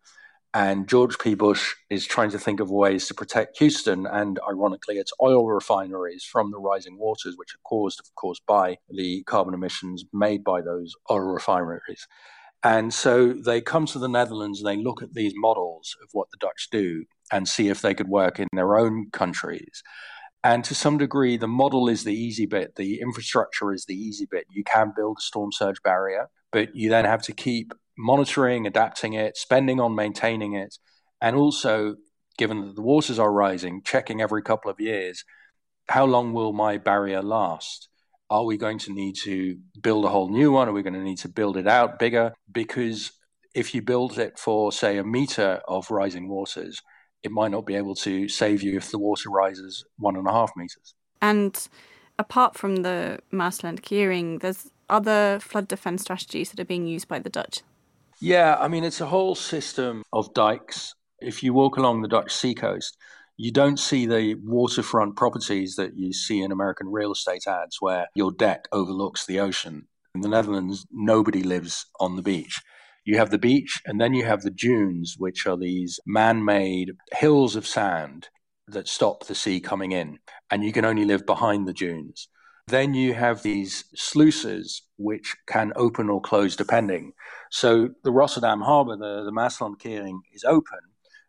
And 0.54 0.88
George 0.88 1.18
P. 1.18 1.34
Bush 1.34 1.74
is 1.90 2.06
trying 2.06 2.30
to 2.30 2.38
think 2.38 2.58
of 2.58 2.70
ways 2.70 3.06
to 3.06 3.14
protect 3.14 3.58
Houston 3.58 4.06
and, 4.06 4.40
ironically, 4.48 4.96
its 4.96 5.12
oil 5.20 5.46
refineries 5.46 6.24
from 6.24 6.50
the 6.50 6.58
rising 6.58 6.98
waters, 6.98 7.34
which 7.36 7.54
are 7.54 7.64
caused, 7.64 8.00
of 8.00 8.14
course, 8.14 8.40
by 8.46 8.78
the 8.88 9.22
carbon 9.24 9.52
emissions 9.52 10.04
made 10.12 10.42
by 10.42 10.62
those 10.62 10.94
oil 11.10 11.20
refineries. 11.20 12.06
And 12.64 12.92
so 12.92 13.34
they 13.34 13.60
come 13.60 13.86
to 13.86 13.98
the 13.98 14.08
Netherlands 14.08 14.60
and 14.60 14.66
they 14.66 14.82
look 14.82 15.02
at 15.02 15.14
these 15.14 15.34
models 15.36 15.94
of 16.02 16.08
what 16.12 16.30
the 16.30 16.38
Dutch 16.40 16.68
do 16.72 17.04
and 17.30 17.46
see 17.46 17.68
if 17.68 17.82
they 17.82 17.94
could 17.94 18.08
work 18.08 18.40
in 18.40 18.48
their 18.52 18.76
own 18.76 19.10
countries. 19.12 19.82
And 20.42 20.64
to 20.64 20.74
some 20.74 20.98
degree, 20.98 21.36
the 21.36 21.46
model 21.46 21.88
is 21.88 22.04
the 22.04 22.14
easy 22.14 22.46
bit. 22.46 22.76
The 22.76 23.00
infrastructure 23.00 23.72
is 23.72 23.84
the 23.84 23.94
easy 23.94 24.26
bit. 24.28 24.46
You 24.50 24.64
can 24.64 24.92
build 24.96 25.18
a 25.18 25.22
storm 25.22 25.52
surge 25.52 25.82
barrier, 25.82 26.30
but 26.52 26.74
you 26.74 26.88
then 26.88 27.04
have 27.04 27.22
to 27.22 27.32
keep 27.32 27.74
monitoring, 27.98 28.66
adapting 28.66 29.12
it, 29.12 29.36
spending 29.36 29.80
on 29.80 29.94
maintaining 29.94 30.54
it, 30.54 30.76
and 31.20 31.36
also, 31.36 31.96
given 32.38 32.60
that 32.60 32.76
the 32.76 32.82
waters 32.82 33.18
are 33.18 33.32
rising, 33.32 33.82
checking 33.82 34.20
every 34.20 34.42
couple 34.42 34.70
of 34.70 34.78
years 34.78 35.24
how 35.88 36.04
long 36.04 36.32
will 36.32 36.52
my 36.52 36.78
barrier 36.78 37.22
last? 37.22 37.88
Are 38.30 38.44
we 38.44 38.58
going 38.58 38.78
to 38.80 38.92
need 38.92 39.16
to 39.24 39.56
build 39.80 40.04
a 40.04 40.08
whole 40.08 40.28
new 40.28 40.52
one? 40.52 40.68
Are 40.68 40.72
we 40.72 40.82
going 40.82 40.94
to 40.94 41.02
need 41.02 41.18
to 41.18 41.28
build 41.28 41.56
it 41.56 41.66
out 41.66 41.98
bigger? 41.98 42.34
Because 42.50 43.12
if 43.54 43.74
you 43.74 43.80
build 43.80 44.18
it 44.18 44.38
for, 44.38 44.70
say, 44.70 44.98
a 44.98 45.04
meter 45.04 45.62
of 45.66 45.90
rising 45.90 46.28
waters, 46.28 46.80
it 47.22 47.30
might 47.30 47.50
not 47.50 47.66
be 47.66 47.74
able 47.74 47.94
to 47.96 48.28
save 48.28 48.62
you 48.62 48.76
if 48.76 48.90
the 48.90 48.98
water 48.98 49.30
rises 49.30 49.84
one 49.96 50.14
and 50.14 50.28
a 50.28 50.32
half 50.32 50.52
meters. 50.56 50.94
And 51.22 51.58
apart 52.18 52.56
from 52.56 52.76
the 52.76 53.18
Maeslantkering, 53.32 54.40
there's 54.40 54.70
other 54.90 55.38
flood 55.40 55.66
defense 55.66 56.02
strategies 56.02 56.50
that 56.50 56.60
are 56.60 56.66
being 56.66 56.86
used 56.86 57.08
by 57.08 57.18
the 57.18 57.30
Dutch. 57.30 57.62
Yeah, 58.20 58.56
I 58.58 58.66
mean, 58.66 58.82
it's 58.82 59.00
a 59.00 59.06
whole 59.06 59.36
system 59.36 60.02
of 60.12 60.34
dikes. 60.34 60.94
If 61.20 61.42
you 61.42 61.54
walk 61.54 61.76
along 61.76 62.02
the 62.02 62.08
Dutch 62.08 62.34
seacoast, 62.34 62.96
you 63.36 63.52
don't 63.52 63.78
see 63.78 64.06
the 64.06 64.34
waterfront 64.42 65.14
properties 65.16 65.76
that 65.76 65.96
you 65.96 66.12
see 66.12 66.42
in 66.42 66.50
American 66.50 66.88
real 66.88 67.12
estate 67.12 67.46
ads 67.46 67.76
where 67.80 68.08
your 68.16 68.32
deck 68.32 68.66
overlooks 68.72 69.24
the 69.24 69.38
ocean. 69.38 69.86
In 70.16 70.22
the 70.22 70.28
Netherlands, 70.28 70.84
nobody 70.90 71.44
lives 71.44 71.86
on 72.00 72.16
the 72.16 72.22
beach. 72.22 72.60
You 73.04 73.18
have 73.18 73.30
the 73.30 73.38
beach, 73.38 73.80
and 73.86 74.00
then 74.00 74.14
you 74.14 74.24
have 74.24 74.42
the 74.42 74.50
dunes, 74.50 75.14
which 75.16 75.46
are 75.46 75.56
these 75.56 76.00
man 76.04 76.44
made 76.44 76.92
hills 77.12 77.54
of 77.54 77.66
sand 77.66 78.28
that 78.66 78.88
stop 78.88 79.26
the 79.26 79.34
sea 79.36 79.60
coming 79.60 79.92
in, 79.92 80.18
and 80.50 80.64
you 80.64 80.72
can 80.72 80.84
only 80.84 81.04
live 81.04 81.24
behind 81.24 81.68
the 81.68 81.72
dunes. 81.72 82.28
Then 82.68 82.92
you 82.92 83.14
have 83.14 83.42
these 83.42 83.84
sluices 83.94 84.82
which 84.98 85.36
can 85.46 85.72
open 85.74 86.10
or 86.10 86.20
close 86.20 86.54
depending. 86.54 87.12
So 87.50 87.90
the 88.04 88.12
Rotterdam 88.12 88.60
harbour, 88.60 88.96
the, 88.96 89.24
the 89.24 89.30
Kering, 89.30 90.18
is 90.34 90.44
open 90.44 90.80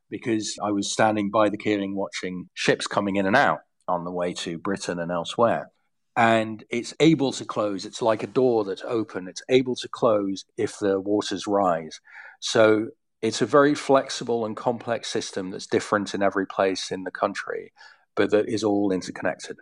because 0.09 0.57
I 0.61 0.71
was 0.71 0.91
standing 0.91 1.29
by 1.29 1.47
the 1.47 1.57
Kering 1.57 1.93
watching 1.93 2.49
ships 2.55 2.87
coming 2.87 3.15
in 3.15 3.25
and 3.25 3.37
out 3.37 3.59
on 3.87 4.03
the 4.03 4.11
way 4.11 4.33
to 4.33 4.57
Britain 4.57 4.99
and 4.99 5.11
elsewhere. 5.11 5.71
And 6.17 6.65
it's 6.69 6.93
able 6.99 7.31
to 7.33 7.45
close. 7.45 7.85
It's 7.85 8.01
like 8.01 8.21
a 8.21 8.27
door 8.27 8.65
that's 8.65 8.83
open. 8.85 9.29
It's 9.29 9.43
able 9.47 9.75
to 9.75 9.87
close 9.87 10.43
if 10.57 10.77
the 10.79 10.99
waters 10.99 11.47
rise. 11.47 12.01
So 12.41 12.87
it's 13.21 13.41
a 13.41 13.45
very 13.45 13.75
flexible 13.75 14.45
and 14.45 14.57
complex 14.57 15.07
system 15.09 15.51
that's 15.51 15.67
different 15.67 16.13
in 16.13 16.21
every 16.21 16.45
place 16.45 16.91
in 16.91 17.03
the 17.03 17.11
country, 17.11 17.71
but 18.15 18.31
that 18.31 18.49
is 18.49 18.63
all 18.63 18.91
interconnected. 18.91 19.57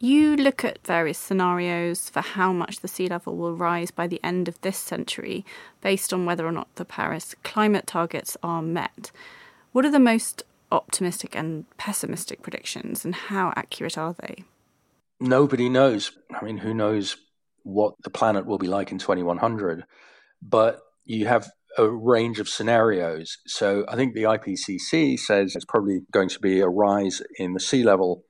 You 0.00 0.36
look 0.36 0.64
at 0.64 0.84
various 0.86 1.18
scenarios 1.18 2.10
for 2.10 2.20
how 2.20 2.52
much 2.52 2.80
the 2.80 2.88
sea 2.88 3.06
level 3.06 3.36
will 3.36 3.56
rise 3.56 3.90
by 3.90 4.06
the 4.06 4.20
end 4.22 4.48
of 4.48 4.60
this 4.60 4.76
century 4.76 5.44
based 5.80 6.12
on 6.12 6.26
whether 6.26 6.46
or 6.46 6.52
not 6.52 6.74
the 6.74 6.84
Paris 6.84 7.34
climate 7.42 7.86
targets 7.86 8.36
are 8.42 8.60
met. 8.60 9.10
What 9.72 9.84
are 9.84 9.90
the 9.90 9.98
most 9.98 10.42
optimistic 10.70 11.36
and 11.36 11.64
pessimistic 11.78 12.42
predictions, 12.42 13.04
and 13.04 13.14
how 13.14 13.52
accurate 13.56 13.96
are 13.96 14.14
they? 14.14 14.44
Nobody 15.20 15.68
knows. 15.68 16.12
I 16.38 16.44
mean, 16.44 16.58
who 16.58 16.74
knows 16.74 17.16
what 17.62 17.94
the 18.02 18.10
planet 18.10 18.46
will 18.46 18.58
be 18.58 18.66
like 18.66 18.90
in 18.90 18.98
2100? 18.98 19.84
But 20.42 20.80
you 21.04 21.26
have 21.26 21.48
a 21.78 21.88
range 21.88 22.40
of 22.40 22.48
scenarios. 22.48 23.38
So 23.46 23.84
I 23.88 23.96
think 23.96 24.14
the 24.14 24.24
IPCC 24.24 25.18
says 25.18 25.54
it's 25.54 25.64
probably 25.64 26.00
going 26.12 26.28
to 26.28 26.40
be 26.40 26.60
a 26.60 26.68
rise 26.68 27.22
in 27.38 27.54
the 27.54 27.60
sea 27.60 27.82
level 27.82 28.22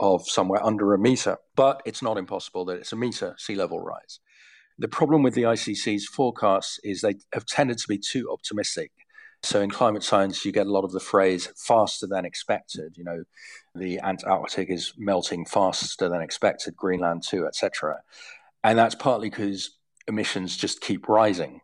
of 0.00 0.26
somewhere 0.28 0.64
under 0.64 0.94
a 0.94 0.98
meter, 0.98 1.38
but 1.56 1.82
it's 1.84 2.02
not 2.02 2.18
impossible 2.18 2.64
that 2.66 2.78
it's 2.78 2.92
a 2.92 2.96
meter 2.96 3.34
sea 3.38 3.54
level 3.54 3.80
rise. 3.80 4.20
The 4.78 4.88
problem 4.88 5.22
with 5.22 5.34
the 5.34 5.42
IPCC's 5.42 6.06
forecasts 6.06 6.78
is 6.84 7.00
they 7.00 7.16
have 7.32 7.46
tended 7.46 7.78
to 7.78 7.88
be 7.88 7.98
too 7.98 8.30
optimistic. 8.30 8.92
So 9.42 9.60
in 9.60 9.70
climate 9.70 10.02
science, 10.02 10.44
you 10.44 10.52
get 10.52 10.66
a 10.66 10.72
lot 10.72 10.84
of 10.84 10.92
the 10.92 11.00
phrase 11.00 11.48
faster 11.56 12.06
than 12.06 12.24
expected. 12.24 12.96
You 12.96 13.04
know, 13.04 13.24
the 13.74 14.00
Antarctic 14.00 14.70
is 14.70 14.92
melting 14.96 15.46
faster 15.46 16.08
than 16.08 16.20
expected, 16.20 16.76
Greenland 16.76 17.22
too, 17.24 17.46
etc. 17.46 18.00
And 18.64 18.78
that's 18.78 18.94
partly 18.94 19.30
because 19.30 19.78
emissions 20.06 20.56
just 20.56 20.80
keep 20.80 21.08
rising. 21.08 21.60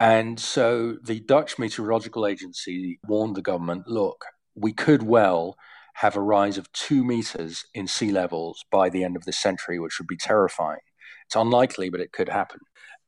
And 0.00 0.38
so 0.38 0.96
the 1.02 1.20
Dutch 1.20 1.58
Meteorological 1.58 2.26
Agency 2.26 3.00
warned 3.06 3.36
the 3.36 3.42
government 3.42 3.88
look, 3.88 4.24
we 4.54 4.72
could 4.72 5.02
well 5.02 5.56
have 5.98 6.16
a 6.16 6.20
rise 6.20 6.58
of 6.58 6.70
two 6.72 7.04
meters 7.04 7.64
in 7.74 7.88
sea 7.88 8.12
levels 8.12 8.64
by 8.70 8.88
the 8.88 9.02
end 9.02 9.16
of 9.16 9.24
this 9.24 9.40
century, 9.40 9.80
which 9.80 9.98
would 9.98 10.06
be 10.06 10.16
terrifying. 10.16 10.78
It's 11.26 11.34
unlikely, 11.34 11.90
but 11.90 12.00
it 12.00 12.12
could 12.12 12.28
happen. 12.28 12.60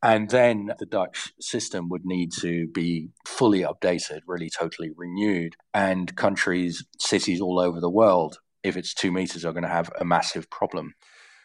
And 0.03 0.29
then 0.29 0.73
the 0.77 0.85
Dutch 0.85 1.31
system 1.39 1.87
would 1.89 2.03
need 2.03 2.31
to 2.41 2.67
be 2.67 3.09
fully 3.25 3.61
updated, 3.61 4.21
really 4.27 4.49
totally 4.49 4.91
renewed. 4.95 5.55
And 5.73 6.13
countries, 6.17 6.83
cities 6.99 7.39
all 7.39 7.59
over 7.59 7.79
the 7.79 7.89
world, 7.89 8.39
if 8.61 8.75
it's 8.75 8.93
two 8.93 9.11
meters, 9.11 9.45
are 9.45 9.53
going 9.53 9.63
to 9.63 9.69
have 9.69 9.91
a 9.97 10.03
massive 10.03 10.49
problem. 10.49 10.93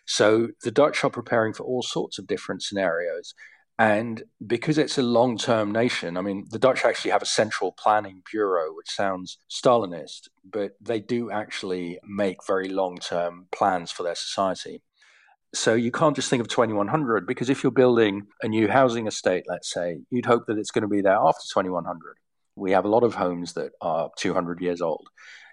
So 0.05 0.49
the 0.65 0.73
Dutch 0.73 1.05
are 1.05 1.11
preparing 1.11 1.53
for 1.53 1.65
all 1.65 1.83
sorts 1.83 2.19
of 2.19 2.26
different 2.26 2.62
scenarios. 2.62 3.35
And 3.78 4.23
because 4.47 4.78
it's 4.78 4.97
a 4.97 5.02
long 5.02 5.37
term 5.37 5.71
nation, 5.71 6.16
I 6.16 6.23
mean, 6.23 6.47
the 6.50 6.59
Dutch 6.59 6.85
actually 6.85 7.11
have 7.11 7.23
a 7.23 7.26
central 7.26 7.73
planning 7.73 8.23
bureau, 8.30 8.73
which 8.75 8.88
sounds 8.88 9.38
Stalinist, 9.50 10.28
but 10.50 10.73
they 10.80 11.00
do 11.00 11.30
actually 11.30 11.99
make 12.06 12.47
very 12.47 12.68
long 12.68 12.97
term 12.97 13.49
plans 13.52 13.92
for 13.92 14.02
their 14.02 14.14
society. 14.14 14.83
So 15.54 15.75
you 15.75 15.90
can't 15.90 16.16
just 16.16 16.30
think 16.30 16.40
of 16.40 16.49
2100 16.49 17.26
because 17.26 17.50
if 17.50 17.62
you're 17.62 17.71
building 17.71 18.26
a 18.42 18.49
new 18.49 18.68
housing 18.68 19.06
estate, 19.06 19.45
let's 19.47 19.73
say, 19.73 20.00
you'd 20.11 20.26
hope 20.26 20.47
that 20.47 20.59
it's 20.59 20.71
going 20.71 20.83
to 20.83 20.88
be 20.88 21.02
there 21.02 21.16
after 21.16 21.42
2100. 21.52 22.16
We 22.56 22.73
have 22.73 22.85
a 22.87 22.88
lot 22.88 23.04
of 23.04 23.14
homes 23.14 23.52
that 23.54 23.73
are 23.80 24.11
200 24.16 24.61
years 24.61 24.80
old. 24.80 25.09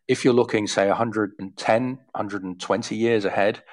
If 0.08 0.24
you're 0.24 0.34
looking, 0.34 0.68
say, 0.68 0.88
110, 0.88 1.86
120 1.86 2.96
years 2.96 3.26
ahead, 3.26 3.64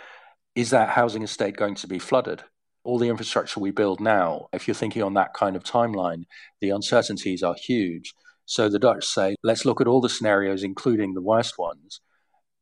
is 0.54 0.70
that 0.70 0.90
housing 0.90 1.22
estate 1.22 1.56
going 1.56 1.76
to 1.76 1.86
be 1.86 1.98
flooded? 1.98 2.42
All 2.84 2.98
the 2.98 3.08
infrastructure 3.08 3.60
we 3.60 3.70
build 3.70 4.00
now, 4.00 4.48
if 4.52 4.66
you're 4.66 4.74
thinking 4.74 5.02
on 5.02 5.14
that 5.14 5.34
kind 5.34 5.56
of 5.56 5.64
timeline, 5.64 6.24
the 6.60 6.70
uncertainties 6.70 7.42
are 7.42 7.54
huge. 7.54 8.14
So 8.46 8.68
the 8.68 8.78
Dutch 8.78 9.04
say, 9.04 9.36
let's 9.42 9.64
look 9.64 9.80
at 9.80 9.86
all 9.86 10.00
the 10.00 10.08
scenarios, 10.08 10.62
including 10.62 11.14
the 11.14 11.20
worst 11.20 11.58
ones. 11.58 12.00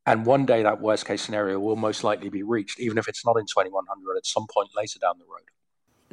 And 0.04 0.26
one 0.26 0.46
day 0.46 0.62
that 0.62 0.80
worst 0.80 1.06
case 1.06 1.22
scenario 1.22 1.58
will 1.58 1.76
most 1.76 2.02
likely 2.02 2.30
be 2.30 2.42
reached, 2.42 2.80
even 2.80 2.98
if 2.98 3.08
it's 3.08 3.24
not 3.24 3.38
in 3.38 3.44
2100 3.44 4.16
at 4.16 4.26
some 4.26 4.46
point 4.52 4.70
later 4.76 4.98
down 4.98 5.18
the 5.18 5.24
road. 5.24 5.46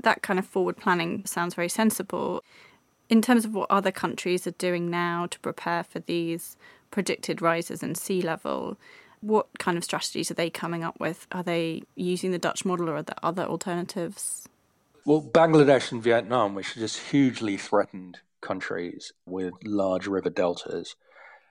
That 0.01 0.21
kind 0.21 0.37
of 0.37 0.45
forward 0.45 0.77
planning 0.77 1.25
sounds 1.25 1.55
very 1.55 1.69
sensible. 1.69 2.43
In 3.09 3.21
terms 3.21 3.45
of 3.45 3.53
what 3.53 3.71
other 3.71 3.91
countries 3.91 4.45
are 4.45 4.51
doing 4.51 4.89
now 4.89 5.27
to 5.27 5.39
prepare 5.39 5.83
for 5.83 5.99
these 5.99 6.57
predicted 6.91 7.41
rises 7.41 7.81
in 7.81 7.95
sea 7.95 8.21
level, 8.21 8.77
what 9.25 9.47
kind 9.57 9.77
of 9.77 9.83
strategies 9.83 10.29
are 10.29 10.35
they 10.35 10.49
coming 10.49 10.83
up 10.83 10.99
with? 10.99 11.25
Are 11.31 11.41
they 11.41 11.81
using 11.95 12.31
the 12.31 12.37
Dutch 12.37 12.63
model 12.63 12.89
or 12.89 12.97
are 12.97 13.03
there 13.03 13.15
other 13.23 13.43
alternatives? 13.43 14.47
Well, 15.05 15.21
Bangladesh 15.21 15.91
and 15.91 16.01
Vietnam, 16.01 16.53
which 16.53 16.77
are 16.77 16.79
just 16.79 16.99
hugely 17.09 17.57
threatened 17.57 18.19
countries 18.41 19.11
with 19.25 19.53
large 19.63 20.05
river 20.05 20.29
deltas, 20.29 20.95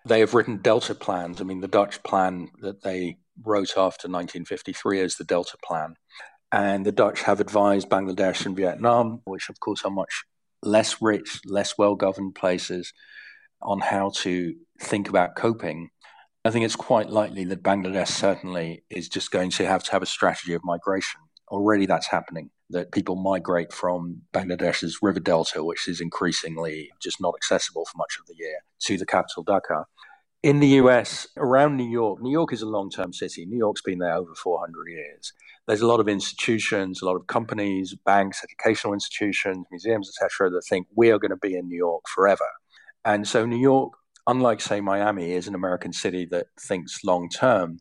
they 0.06 0.20
have 0.20 0.34
written 0.34 0.58
delta 0.58 0.94
plans. 0.94 1.40
I 1.40 1.44
mean, 1.44 1.60
the 1.60 1.68
Dutch 1.68 2.02
plan 2.04 2.50
that 2.60 2.82
they 2.82 3.18
wrote 3.42 3.70
after 3.70 4.08
1953 4.08 5.00
is 5.00 5.16
the 5.16 5.24
delta 5.24 5.56
plan. 5.64 5.96
And 6.52 6.86
the 6.86 6.92
Dutch 6.92 7.22
have 7.22 7.40
advised 7.40 7.88
Bangladesh 7.88 8.46
and 8.46 8.56
Vietnam, 8.56 9.22
which 9.24 9.48
of 9.48 9.58
course 9.58 9.84
are 9.84 9.90
much 9.90 10.24
less 10.62 11.02
rich, 11.02 11.40
less 11.44 11.76
well 11.76 11.96
governed 11.96 12.36
places, 12.36 12.92
on 13.60 13.80
how 13.80 14.10
to 14.10 14.54
think 14.80 15.08
about 15.08 15.34
coping 15.34 15.90
I 16.46 16.50
think 16.50 16.66
it's 16.66 16.76
quite 16.76 17.08
likely 17.08 17.44
that 17.44 17.62
Bangladesh 17.62 18.08
certainly 18.08 18.84
is 18.90 19.08
just 19.08 19.30
going 19.30 19.48
to 19.52 19.66
have 19.66 19.82
to 19.84 19.92
have 19.92 20.02
a 20.02 20.06
strategy 20.06 20.52
of 20.52 20.60
migration. 20.62 21.22
Already 21.48 21.86
that's 21.86 22.08
happening, 22.08 22.50
that 22.68 22.92
people 22.92 23.16
migrate 23.16 23.72
from 23.72 24.22
Bangladesh's 24.34 24.98
river 25.00 25.20
delta, 25.20 25.64
which 25.64 25.88
is 25.88 26.02
increasingly 26.02 26.90
just 27.00 27.18
not 27.18 27.34
accessible 27.34 27.86
for 27.86 27.96
much 27.96 28.18
of 28.20 28.26
the 28.26 28.34
year, 28.36 28.58
to 28.80 28.98
the 28.98 29.06
capital, 29.06 29.42
Dhaka. 29.42 29.84
In 30.42 30.60
the 30.60 30.68
US, 30.82 31.26
around 31.38 31.78
New 31.78 31.88
York, 31.88 32.20
New 32.20 32.30
York 32.30 32.52
is 32.52 32.60
a 32.60 32.68
long 32.68 32.90
term 32.90 33.14
city. 33.14 33.46
New 33.46 33.56
York's 33.56 33.80
been 33.80 34.00
there 34.00 34.14
over 34.14 34.34
400 34.34 34.90
years. 34.90 35.32
There's 35.66 35.80
a 35.80 35.86
lot 35.86 36.00
of 36.00 36.08
institutions, 36.08 37.00
a 37.00 37.06
lot 37.06 37.16
of 37.16 37.26
companies, 37.26 37.94
banks, 38.04 38.44
educational 38.44 38.92
institutions, 38.92 39.64
museums, 39.70 40.10
etc., 40.10 40.50
that 40.50 40.66
think 40.68 40.88
we 40.94 41.10
are 41.10 41.18
going 41.18 41.30
to 41.30 41.38
be 41.38 41.56
in 41.56 41.68
New 41.68 41.78
York 41.78 42.02
forever. 42.14 42.48
And 43.02 43.26
so 43.26 43.46
New 43.46 43.56
York 43.56 43.94
unlike, 44.26 44.60
say, 44.60 44.80
Miami, 44.80 45.32
is 45.32 45.48
an 45.48 45.54
American 45.54 45.92
city 45.92 46.26
that 46.30 46.46
thinks 46.60 47.04
long 47.04 47.28
term, 47.28 47.78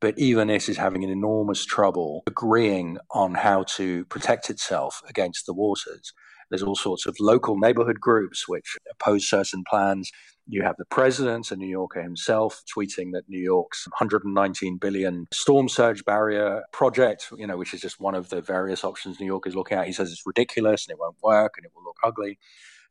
but 0.00 0.18
even 0.18 0.50
is 0.50 0.76
having 0.76 1.04
an 1.04 1.10
enormous 1.10 1.64
trouble 1.64 2.22
agreeing 2.26 2.98
on 3.10 3.34
how 3.34 3.64
to 3.64 4.04
protect 4.06 4.50
itself 4.50 5.02
against 5.08 5.46
the 5.46 5.54
waters. 5.54 6.12
There's 6.50 6.62
all 6.62 6.76
sorts 6.76 7.06
of 7.06 7.16
local 7.20 7.58
neighborhood 7.58 8.00
groups 8.00 8.48
which 8.48 8.76
oppose 8.90 9.28
certain 9.28 9.64
plans. 9.68 10.10
You 10.46 10.62
have 10.62 10.76
the 10.78 10.86
president, 10.86 11.50
a 11.50 11.56
New 11.56 11.68
Yorker 11.68 12.02
himself, 12.02 12.62
tweeting 12.74 13.12
that 13.12 13.28
New 13.28 13.40
York's 13.40 13.86
119 13.86 14.78
billion 14.78 15.26
storm 15.30 15.68
surge 15.68 16.04
barrier 16.06 16.62
project, 16.72 17.28
you 17.36 17.46
know, 17.46 17.58
which 17.58 17.74
is 17.74 17.82
just 17.82 18.00
one 18.00 18.14
of 18.14 18.30
the 18.30 18.40
various 18.40 18.82
options 18.82 19.20
New 19.20 19.26
York 19.26 19.46
is 19.46 19.54
looking 19.54 19.76
at. 19.76 19.86
He 19.86 19.92
says 19.92 20.10
it's 20.10 20.22
ridiculous 20.24 20.86
and 20.86 20.94
it 20.94 20.98
won't 20.98 21.16
work 21.22 21.54
and 21.58 21.66
it 21.66 21.72
will 21.74 21.84
look 21.84 21.98
ugly. 22.02 22.38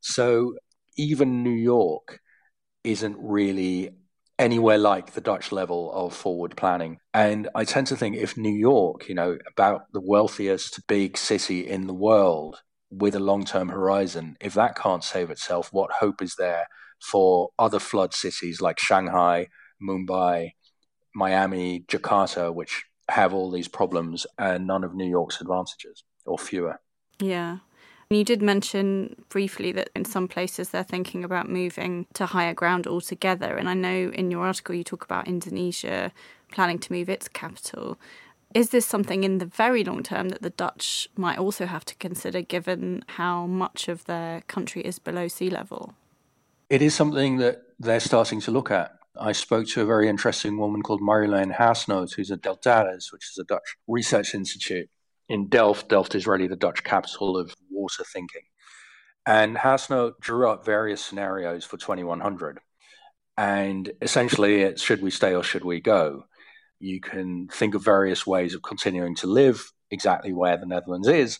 So 0.01 0.55
even 0.97 1.41
New 1.43 1.49
York 1.49 2.19
isn't 2.87 3.17
really 3.19 3.91
anywhere 4.39 4.77
like 4.77 5.11
the 5.11 5.21
Dutch 5.21 5.51
level 5.51 5.91
of 5.91 6.15
forward 6.15 6.55
planning. 6.55 6.99
And 7.13 7.49
I 7.53 7.65
tend 7.65 7.87
to 7.87 7.97
think 7.97 8.15
if 8.15 8.37
New 8.37 8.55
York, 8.55 9.09
you 9.09 9.15
know, 9.15 9.37
about 9.51 9.91
the 9.91 10.01
wealthiest 10.01 10.87
big 10.87 11.17
city 11.17 11.67
in 11.67 11.87
the 11.87 11.93
world 11.93 12.61
with 12.89 13.13
a 13.13 13.19
long 13.19 13.43
term 13.43 13.69
horizon, 13.69 14.37
if 14.39 14.53
that 14.53 14.77
can't 14.77 15.03
save 15.03 15.29
itself, 15.29 15.73
what 15.73 15.91
hope 15.99 16.21
is 16.21 16.35
there 16.35 16.67
for 17.01 17.49
other 17.59 17.79
flood 17.79 18.13
cities 18.13 18.61
like 18.61 18.79
Shanghai, 18.79 19.47
Mumbai, 19.81 20.51
Miami, 21.13 21.83
Jakarta, 21.87 22.53
which 22.53 22.85
have 23.09 23.33
all 23.33 23.51
these 23.51 23.67
problems 23.67 24.25
and 24.37 24.65
none 24.65 24.83
of 24.83 24.95
New 24.95 25.09
York's 25.09 25.41
advantages 25.41 26.03
or 26.25 26.37
fewer? 26.37 26.79
Yeah. 27.19 27.57
You 28.09 28.23
did 28.23 28.41
mention 28.41 29.17
briefly 29.27 29.73
that 29.73 29.89
in 29.93 30.05
some 30.05 30.29
places 30.29 30.69
they're 30.69 30.83
thinking 30.83 31.25
about 31.25 31.49
moving 31.49 32.05
to 32.13 32.25
higher 32.25 32.53
ground 32.53 32.87
altogether. 32.87 33.57
And 33.57 33.67
I 33.67 33.73
know 33.73 34.11
in 34.13 34.31
your 34.31 34.45
article 34.45 34.75
you 34.75 34.85
talk 34.85 35.03
about 35.03 35.27
Indonesia 35.27 36.13
planning 36.51 36.79
to 36.79 36.93
move 36.93 37.09
its 37.09 37.27
capital. 37.27 37.99
Is 38.53 38.69
this 38.69 38.85
something 38.85 39.25
in 39.25 39.39
the 39.39 39.45
very 39.45 39.83
long 39.83 40.03
term 40.03 40.29
that 40.29 40.41
the 40.41 40.51
Dutch 40.51 41.09
might 41.17 41.37
also 41.37 41.65
have 41.65 41.83
to 41.83 41.95
consider 41.95 42.41
given 42.41 43.03
how 43.07 43.45
much 43.45 43.89
of 43.89 44.05
their 44.05 44.39
country 44.47 44.81
is 44.83 44.99
below 44.99 45.27
sea 45.27 45.49
level? 45.49 45.93
It 46.69 46.81
is 46.81 46.95
something 46.95 47.37
that 47.37 47.63
they're 47.77 47.99
starting 47.99 48.39
to 48.41 48.51
look 48.51 48.71
at. 48.71 48.93
I 49.19 49.33
spoke 49.33 49.67
to 49.69 49.81
a 49.81 49.85
very 49.85 50.07
interesting 50.07 50.57
woman 50.57 50.81
called 50.81 51.01
Marjolein 51.01 51.57
Haasnoot, 51.57 52.15
who's 52.15 52.31
at 52.31 52.41
Deltares, 52.41 53.11
which 53.11 53.29
is 53.29 53.37
a 53.37 53.43
Dutch 53.43 53.75
research 53.87 54.33
institute 54.33 54.89
in 55.27 55.47
Delft. 55.47 55.89
Delft 55.89 56.15
is 56.15 56.27
really 56.27 56.47
the 56.47 56.55
Dutch 56.55 56.83
capital 56.83 57.37
of 57.37 57.53
water 57.77 58.03
thinking. 58.03 58.43
And 59.25 59.57
Haasnoot 59.57 60.13
drew 60.19 60.49
up 60.49 60.65
various 60.65 61.03
scenarios 61.03 61.65
for 61.65 61.77
2100. 61.77 62.59
And 63.37 63.91
essentially, 64.01 64.61
it's 64.61 64.81
should 64.81 65.01
we 65.01 65.11
stay 65.11 65.35
or 65.35 65.43
should 65.43 65.65
we 65.65 65.79
go? 65.79 66.23
You 66.79 66.99
can 67.01 67.47
think 67.47 67.75
of 67.75 67.83
various 67.83 68.25
ways 68.25 68.55
of 68.55 68.61
continuing 68.61 69.15
to 69.17 69.27
live 69.27 69.71
exactly 69.91 70.33
where 70.33 70.57
the 70.57 70.65
Netherlands 70.65 71.07
is, 71.07 71.39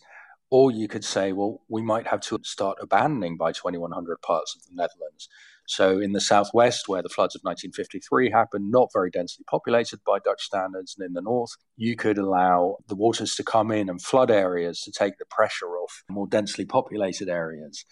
or 0.50 0.70
you 0.70 0.88
could 0.88 1.04
say, 1.04 1.32
well, 1.32 1.62
we 1.68 1.82
might 1.82 2.06
have 2.06 2.20
to 2.22 2.38
start 2.42 2.78
abandoning 2.80 3.36
by 3.36 3.52
2100 3.52 4.20
parts 4.22 4.56
of 4.56 4.62
the 4.62 4.74
Netherlands. 4.74 5.28
So, 5.68 6.00
in 6.00 6.12
the 6.12 6.20
southwest, 6.20 6.88
where 6.88 7.02
the 7.02 7.10
floods 7.10 7.34
of 7.34 7.42
1953 7.42 8.30
happened, 8.30 8.70
not 8.70 8.88
very 8.90 9.10
densely 9.10 9.44
populated 9.50 10.00
by 10.02 10.18
Dutch 10.18 10.42
standards, 10.42 10.96
and 10.98 11.06
in 11.06 11.12
the 11.12 11.20
north, 11.20 11.50
you 11.76 11.94
could 11.94 12.16
allow 12.16 12.78
the 12.88 12.96
waters 12.96 13.34
to 13.34 13.44
come 13.44 13.70
in 13.70 13.90
and 13.90 14.00
flood 14.00 14.30
areas 14.30 14.80
to 14.80 14.90
take 14.90 15.18
the 15.18 15.26
pressure 15.26 15.76
off 15.76 16.04
more 16.08 16.26
densely 16.26 16.64
populated 16.64 17.28
areas. 17.28 17.84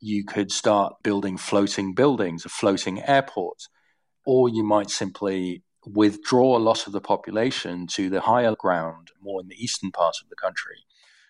You 0.00 0.22
could 0.22 0.52
start 0.52 0.96
building 1.02 1.38
floating 1.38 1.94
buildings, 1.94 2.44
a 2.44 2.50
floating 2.50 3.02
airport, 3.02 3.68
or 4.26 4.50
you 4.50 4.62
might 4.62 4.90
simply 4.90 5.62
withdraw 5.86 6.58
a 6.58 6.58
lot 6.58 6.86
of 6.86 6.92
the 6.92 7.00
population 7.00 7.86
to 7.86 8.10
the 8.10 8.20
higher 8.20 8.54
ground, 8.54 9.12
more 9.22 9.40
in 9.40 9.48
the 9.48 9.56
eastern 9.56 9.92
part 9.92 10.16
of 10.22 10.28
the 10.28 10.36
country. 10.36 10.84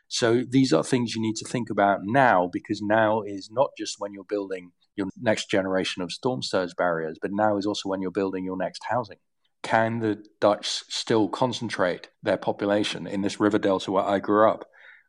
So 0.09 0.43
these 0.43 0.73
are 0.73 0.83
things 0.83 1.15
you 1.15 1.23
need 1.23 1.37
to 1.37 1.49
think 1.49 1.71
about 1.71 2.01
now 2.03 2.51
because 2.53 2.83
now 2.83 3.23
is 3.23 3.49
not 3.49 3.71
just 3.79 3.97
when 4.01 4.13
you're 4.13 4.25
building 4.25 4.73
your 4.97 5.09
next 5.21 5.51
generation 5.51 6.03
of 6.03 6.13
storm 6.13 6.43
surge 6.43 6.75
barriers, 6.77 7.19
but 7.21 7.33
now 7.33 7.57
is 7.57 7.67
also 7.67 7.89
when 7.89 8.01
you're 8.01 8.11
building 8.11 8.45
your 8.45 8.57
next 8.57 8.83
housing. 8.89 9.19
Can 9.63 10.01
the 10.01 10.23
Dutch 10.41 10.67
still 10.67 11.29
concentrate 11.29 12.11
their 12.23 12.37
population 12.37 13.07
in 13.07 13.23
this 13.23 13.41
river 13.41 13.59
delta 13.59 13.91
where 13.91 14.05
I 14.05 14.19
grew 14.19 14.49
up, 14.49 14.67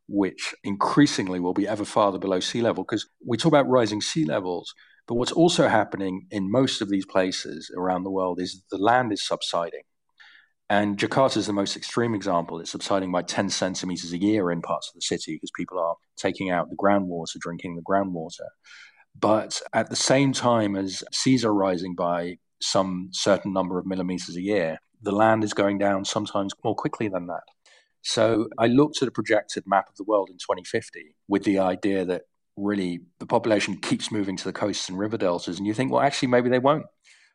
which 0.07 0.55
increasingly 0.63 1.39
will 1.39 1.53
be 1.53 1.67
ever 1.67 1.85
farther 1.85 2.17
below 2.17 2.39
sea 2.39 2.61
level? 2.61 2.83
Because 2.83 3.07
we 3.25 3.37
talk 3.37 3.49
about 3.49 3.67
rising 3.67 4.01
sea 4.01 4.25
levels, 4.25 4.73
but 5.07 5.15
what's 5.15 5.31
also 5.31 5.67
happening 5.67 6.27
in 6.31 6.49
most 6.49 6.81
of 6.81 6.89
these 6.89 7.05
places 7.05 7.69
around 7.77 8.03
the 8.03 8.11
world 8.11 8.39
is 8.39 8.63
the 8.71 8.77
land 8.77 9.11
is 9.11 9.25
subsiding. 9.25 9.83
And 10.67 10.97
Jakarta 10.97 11.37
is 11.37 11.45
the 11.45 11.53
most 11.53 11.77
extreme 11.77 12.15
example. 12.15 12.59
It's 12.59 12.71
subsiding 12.71 13.11
by 13.11 13.21
10 13.21 13.49
centimeters 13.51 14.13
a 14.13 14.17
year 14.17 14.51
in 14.51 14.63
parts 14.63 14.89
of 14.89 14.95
the 14.95 15.01
city 15.01 15.35
because 15.35 15.51
people 15.55 15.77
are 15.77 15.95
taking 16.17 16.49
out 16.49 16.69
the 16.69 16.75
groundwater, 16.75 17.37
drinking 17.39 17.75
the 17.75 17.83
groundwater. 17.83 18.47
But 19.17 19.61
at 19.73 19.89
the 19.89 19.95
same 19.95 20.33
time 20.33 20.75
as 20.75 21.03
seas 21.11 21.45
are 21.45 21.53
rising 21.53 21.95
by 21.95 22.37
some 22.61 23.09
certain 23.11 23.53
number 23.53 23.79
of 23.79 23.85
millimeters 23.85 24.35
a 24.35 24.41
year, 24.41 24.79
the 25.01 25.11
land 25.11 25.43
is 25.43 25.53
going 25.53 25.77
down 25.77 26.05
sometimes 26.05 26.53
more 26.63 26.75
quickly 26.75 27.07
than 27.07 27.27
that. 27.27 27.43
So 28.01 28.47
I 28.57 28.67
looked 28.67 29.01
at 29.01 29.07
a 29.07 29.11
projected 29.11 29.63
map 29.65 29.89
of 29.89 29.95
the 29.95 30.03
world 30.03 30.29
in 30.29 30.37
2050 30.37 31.15
with 31.27 31.43
the 31.43 31.59
idea 31.59 32.05
that 32.05 32.23
really 32.57 32.99
the 33.19 33.25
population 33.25 33.77
keeps 33.77 34.11
moving 34.11 34.37
to 34.37 34.43
the 34.43 34.53
coasts 34.53 34.89
and 34.89 34.97
river 34.97 35.17
deltas. 35.17 35.57
And 35.57 35.67
you 35.67 35.73
think, 35.73 35.91
well, 35.91 36.01
actually, 36.01 36.29
maybe 36.29 36.49
they 36.49 36.59
won't. 36.59 36.85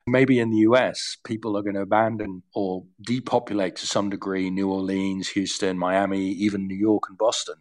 Maybe 0.07 0.39
in 0.39 0.51
the 0.51 0.59
US, 0.59 1.17
people 1.25 1.57
are 1.57 1.63
going 1.63 1.75
to 1.75 1.83
abandon 1.83 2.43
or 2.55 2.85
depopulate 3.05 3.77
to 3.77 3.87
some 3.87 4.11
degree 4.11 4.51
New 4.51 4.71
Orleans, 4.71 5.29
Houston, 5.31 5.79
Miami, 5.79 6.29
even 6.31 6.67
New 6.67 6.77
York 6.77 7.05
and 7.09 7.19
Boston, 7.19 7.57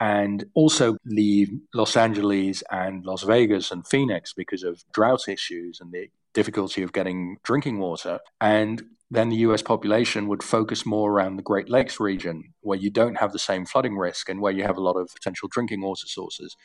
and 0.00 0.44
also 0.54 0.96
leave 1.04 1.50
Los 1.74 1.96
Angeles 1.96 2.62
and 2.70 3.04
Las 3.04 3.22
Vegas 3.24 3.70
and 3.70 3.86
Phoenix 3.86 4.32
because 4.32 4.62
of 4.62 4.84
drought 4.92 5.28
issues 5.28 5.80
and 5.80 5.92
the 5.92 6.08
difficulty 6.34 6.82
of 6.82 6.92
getting 6.92 7.38
drinking 7.42 7.78
water. 7.78 8.20
And 8.40 8.82
then 9.10 9.30
the 9.30 9.36
US 9.36 9.62
population 9.62 10.28
would 10.28 10.42
focus 10.42 10.84
more 10.84 11.10
around 11.10 11.36
the 11.36 11.42
Great 11.42 11.68
Lakes 11.68 11.98
region, 11.98 12.52
where 12.60 12.78
you 12.78 12.90
don't 12.90 13.16
have 13.16 13.32
the 13.32 13.38
same 13.38 13.64
flooding 13.64 13.96
risk 13.96 14.28
and 14.28 14.40
where 14.40 14.52
you 14.52 14.62
have 14.64 14.76
a 14.76 14.82
lot 14.82 14.96
of 14.96 15.10
potential 15.14 15.48
drinking 15.50 15.80
water 15.80 16.06
sources. 16.06 16.56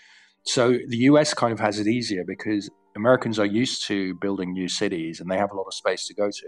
So 0.46 0.78
the 0.88 0.98
US 1.10 1.34
kind 1.34 1.54
of 1.54 1.60
has 1.60 1.80
it 1.80 1.88
easier 1.88 2.24
because 2.26 2.69
Americans 2.96 3.39
are 3.39 3.46
used 3.46 3.88
to 3.88 4.13
building 4.15 4.52
new 4.52 4.67
cities 4.67 5.19
and 5.19 5.32
they 5.32 5.38
have 5.38 5.52
a 5.52 5.56
lot 5.56 5.67
of 5.67 5.74
space 5.74 6.06
to 6.08 6.13
go 6.13 6.30
to. 6.30 6.48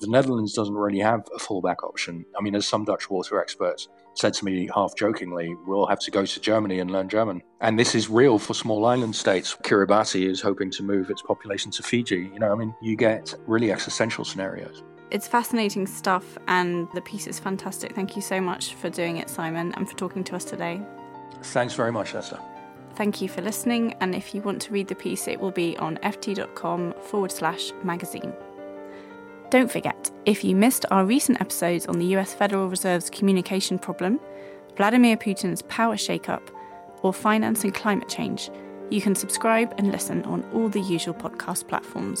The 0.00 0.08
Netherlands 0.08 0.54
doesn't 0.54 0.74
really 0.74 1.00
have 1.00 1.26
a 1.34 1.38
fallback 1.38 1.82
option. 1.82 2.24
I 2.38 2.42
mean, 2.42 2.54
as 2.54 2.66
some 2.66 2.84
Dutch 2.84 3.10
water 3.10 3.40
experts 3.40 3.88
said 4.14 4.34
to 4.34 4.44
me 4.44 4.68
half 4.74 4.94
jokingly, 4.96 5.54
we'll 5.66 5.86
have 5.86 6.00
to 6.00 6.10
go 6.10 6.24
to 6.24 6.40
Germany 6.40 6.80
and 6.80 6.90
learn 6.90 7.08
German. 7.08 7.42
And 7.60 7.78
this 7.78 7.94
is 7.94 8.08
real 8.08 8.38
for 8.38 8.54
small 8.54 8.86
island 8.86 9.14
states. 9.16 9.56
Kiribati 9.62 10.28
is 10.28 10.40
hoping 10.40 10.70
to 10.72 10.82
move 10.82 11.10
its 11.10 11.22
population 11.22 11.70
to 11.72 11.82
Fiji. 11.82 12.30
You 12.32 12.38
know, 12.38 12.52
I 12.52 12.54
mean, 12.54 12.74
you 12.80 12.96
get 12.96 13.34
really 13.46 13.72
existential 13.72 14.24
scenarios. 14.24 14.82
It's 15.10 15.28
fascinating 15.28 15.86
stuff, 15.86 16.38
and 16.48 16.88
the 16.94 17.00
piece 17.02 17.26
is 17.26 17.38
fantastic. 17.38 17.94
Thank 17.94 18.16
you 18.16 18.22
so 18.22 18.40
much 18.40 18.74
for 18.74 18.90
doing 18.90 19.18
it, 19.18 19.28
Simon, 19.28 19.72
and 19.76 19.88
for 19.88 19.96
talking 19.96 20.24
to 20.24 20.36
us 20.36 20.44
today. 20.44 20.80
Thanks 21.42 21.74
very 21.74 21.92
much, 21.92 22.14
Esther. 22.14 22.40
Thank 22.96 23.20
you 23.20 23.28
for 23.28 23.42
listening, 23.42 23.94
and 24.00 24.14
if 24.14 24.34
you 24.34 24.40
want 24.42 24.62
to 24.62 24.72
read 24.72 24.88
the 24.88 24.94
piece, 24.94 25.28
it 25.28 25.38
will 25.38 25.50
be 25.50 25.76
on 25.78 25.98
ft.com 25.98 26.94
forward 27.02 27.32
slash 27.32 27.72
magazine. 27.82 28.32
Don't 29.50 29.70
forget, 29.70 30.10
if 30.24 30.42
you 30.42 30.56
missed 30.56 30.84
our 30.90 31.04
recent 31.04 31.40
episodes 31.40 31.86
on 31.86 31.98
the 31.98 32.06
US 32.16 32.34
Federal 32.34 32.68
Reserve's 32.68 33.10
communication 33.10 33.78
problem, 33.78 34.18
Vladimir 34.76 35.16
Putin's 35.16 35.62
power 35.62 35.96
shakeup, 35.96 36.48
or 37.02 37.12
finance 37.12 37.62
and 37.62 37.72
climate 37.74 38.08
change, 38.08 38.50
you 38.90 39.00
can 39.00 39.14
subscribe 39.14 39.74
and 39.78 39.92
listen 39.92 40.24
on 40.24 40.42
all 40.52 40.68
the 40.68 40.80
usual 40.80 41.14
podcast 41.14 41.68
platforms. 41.68 42.20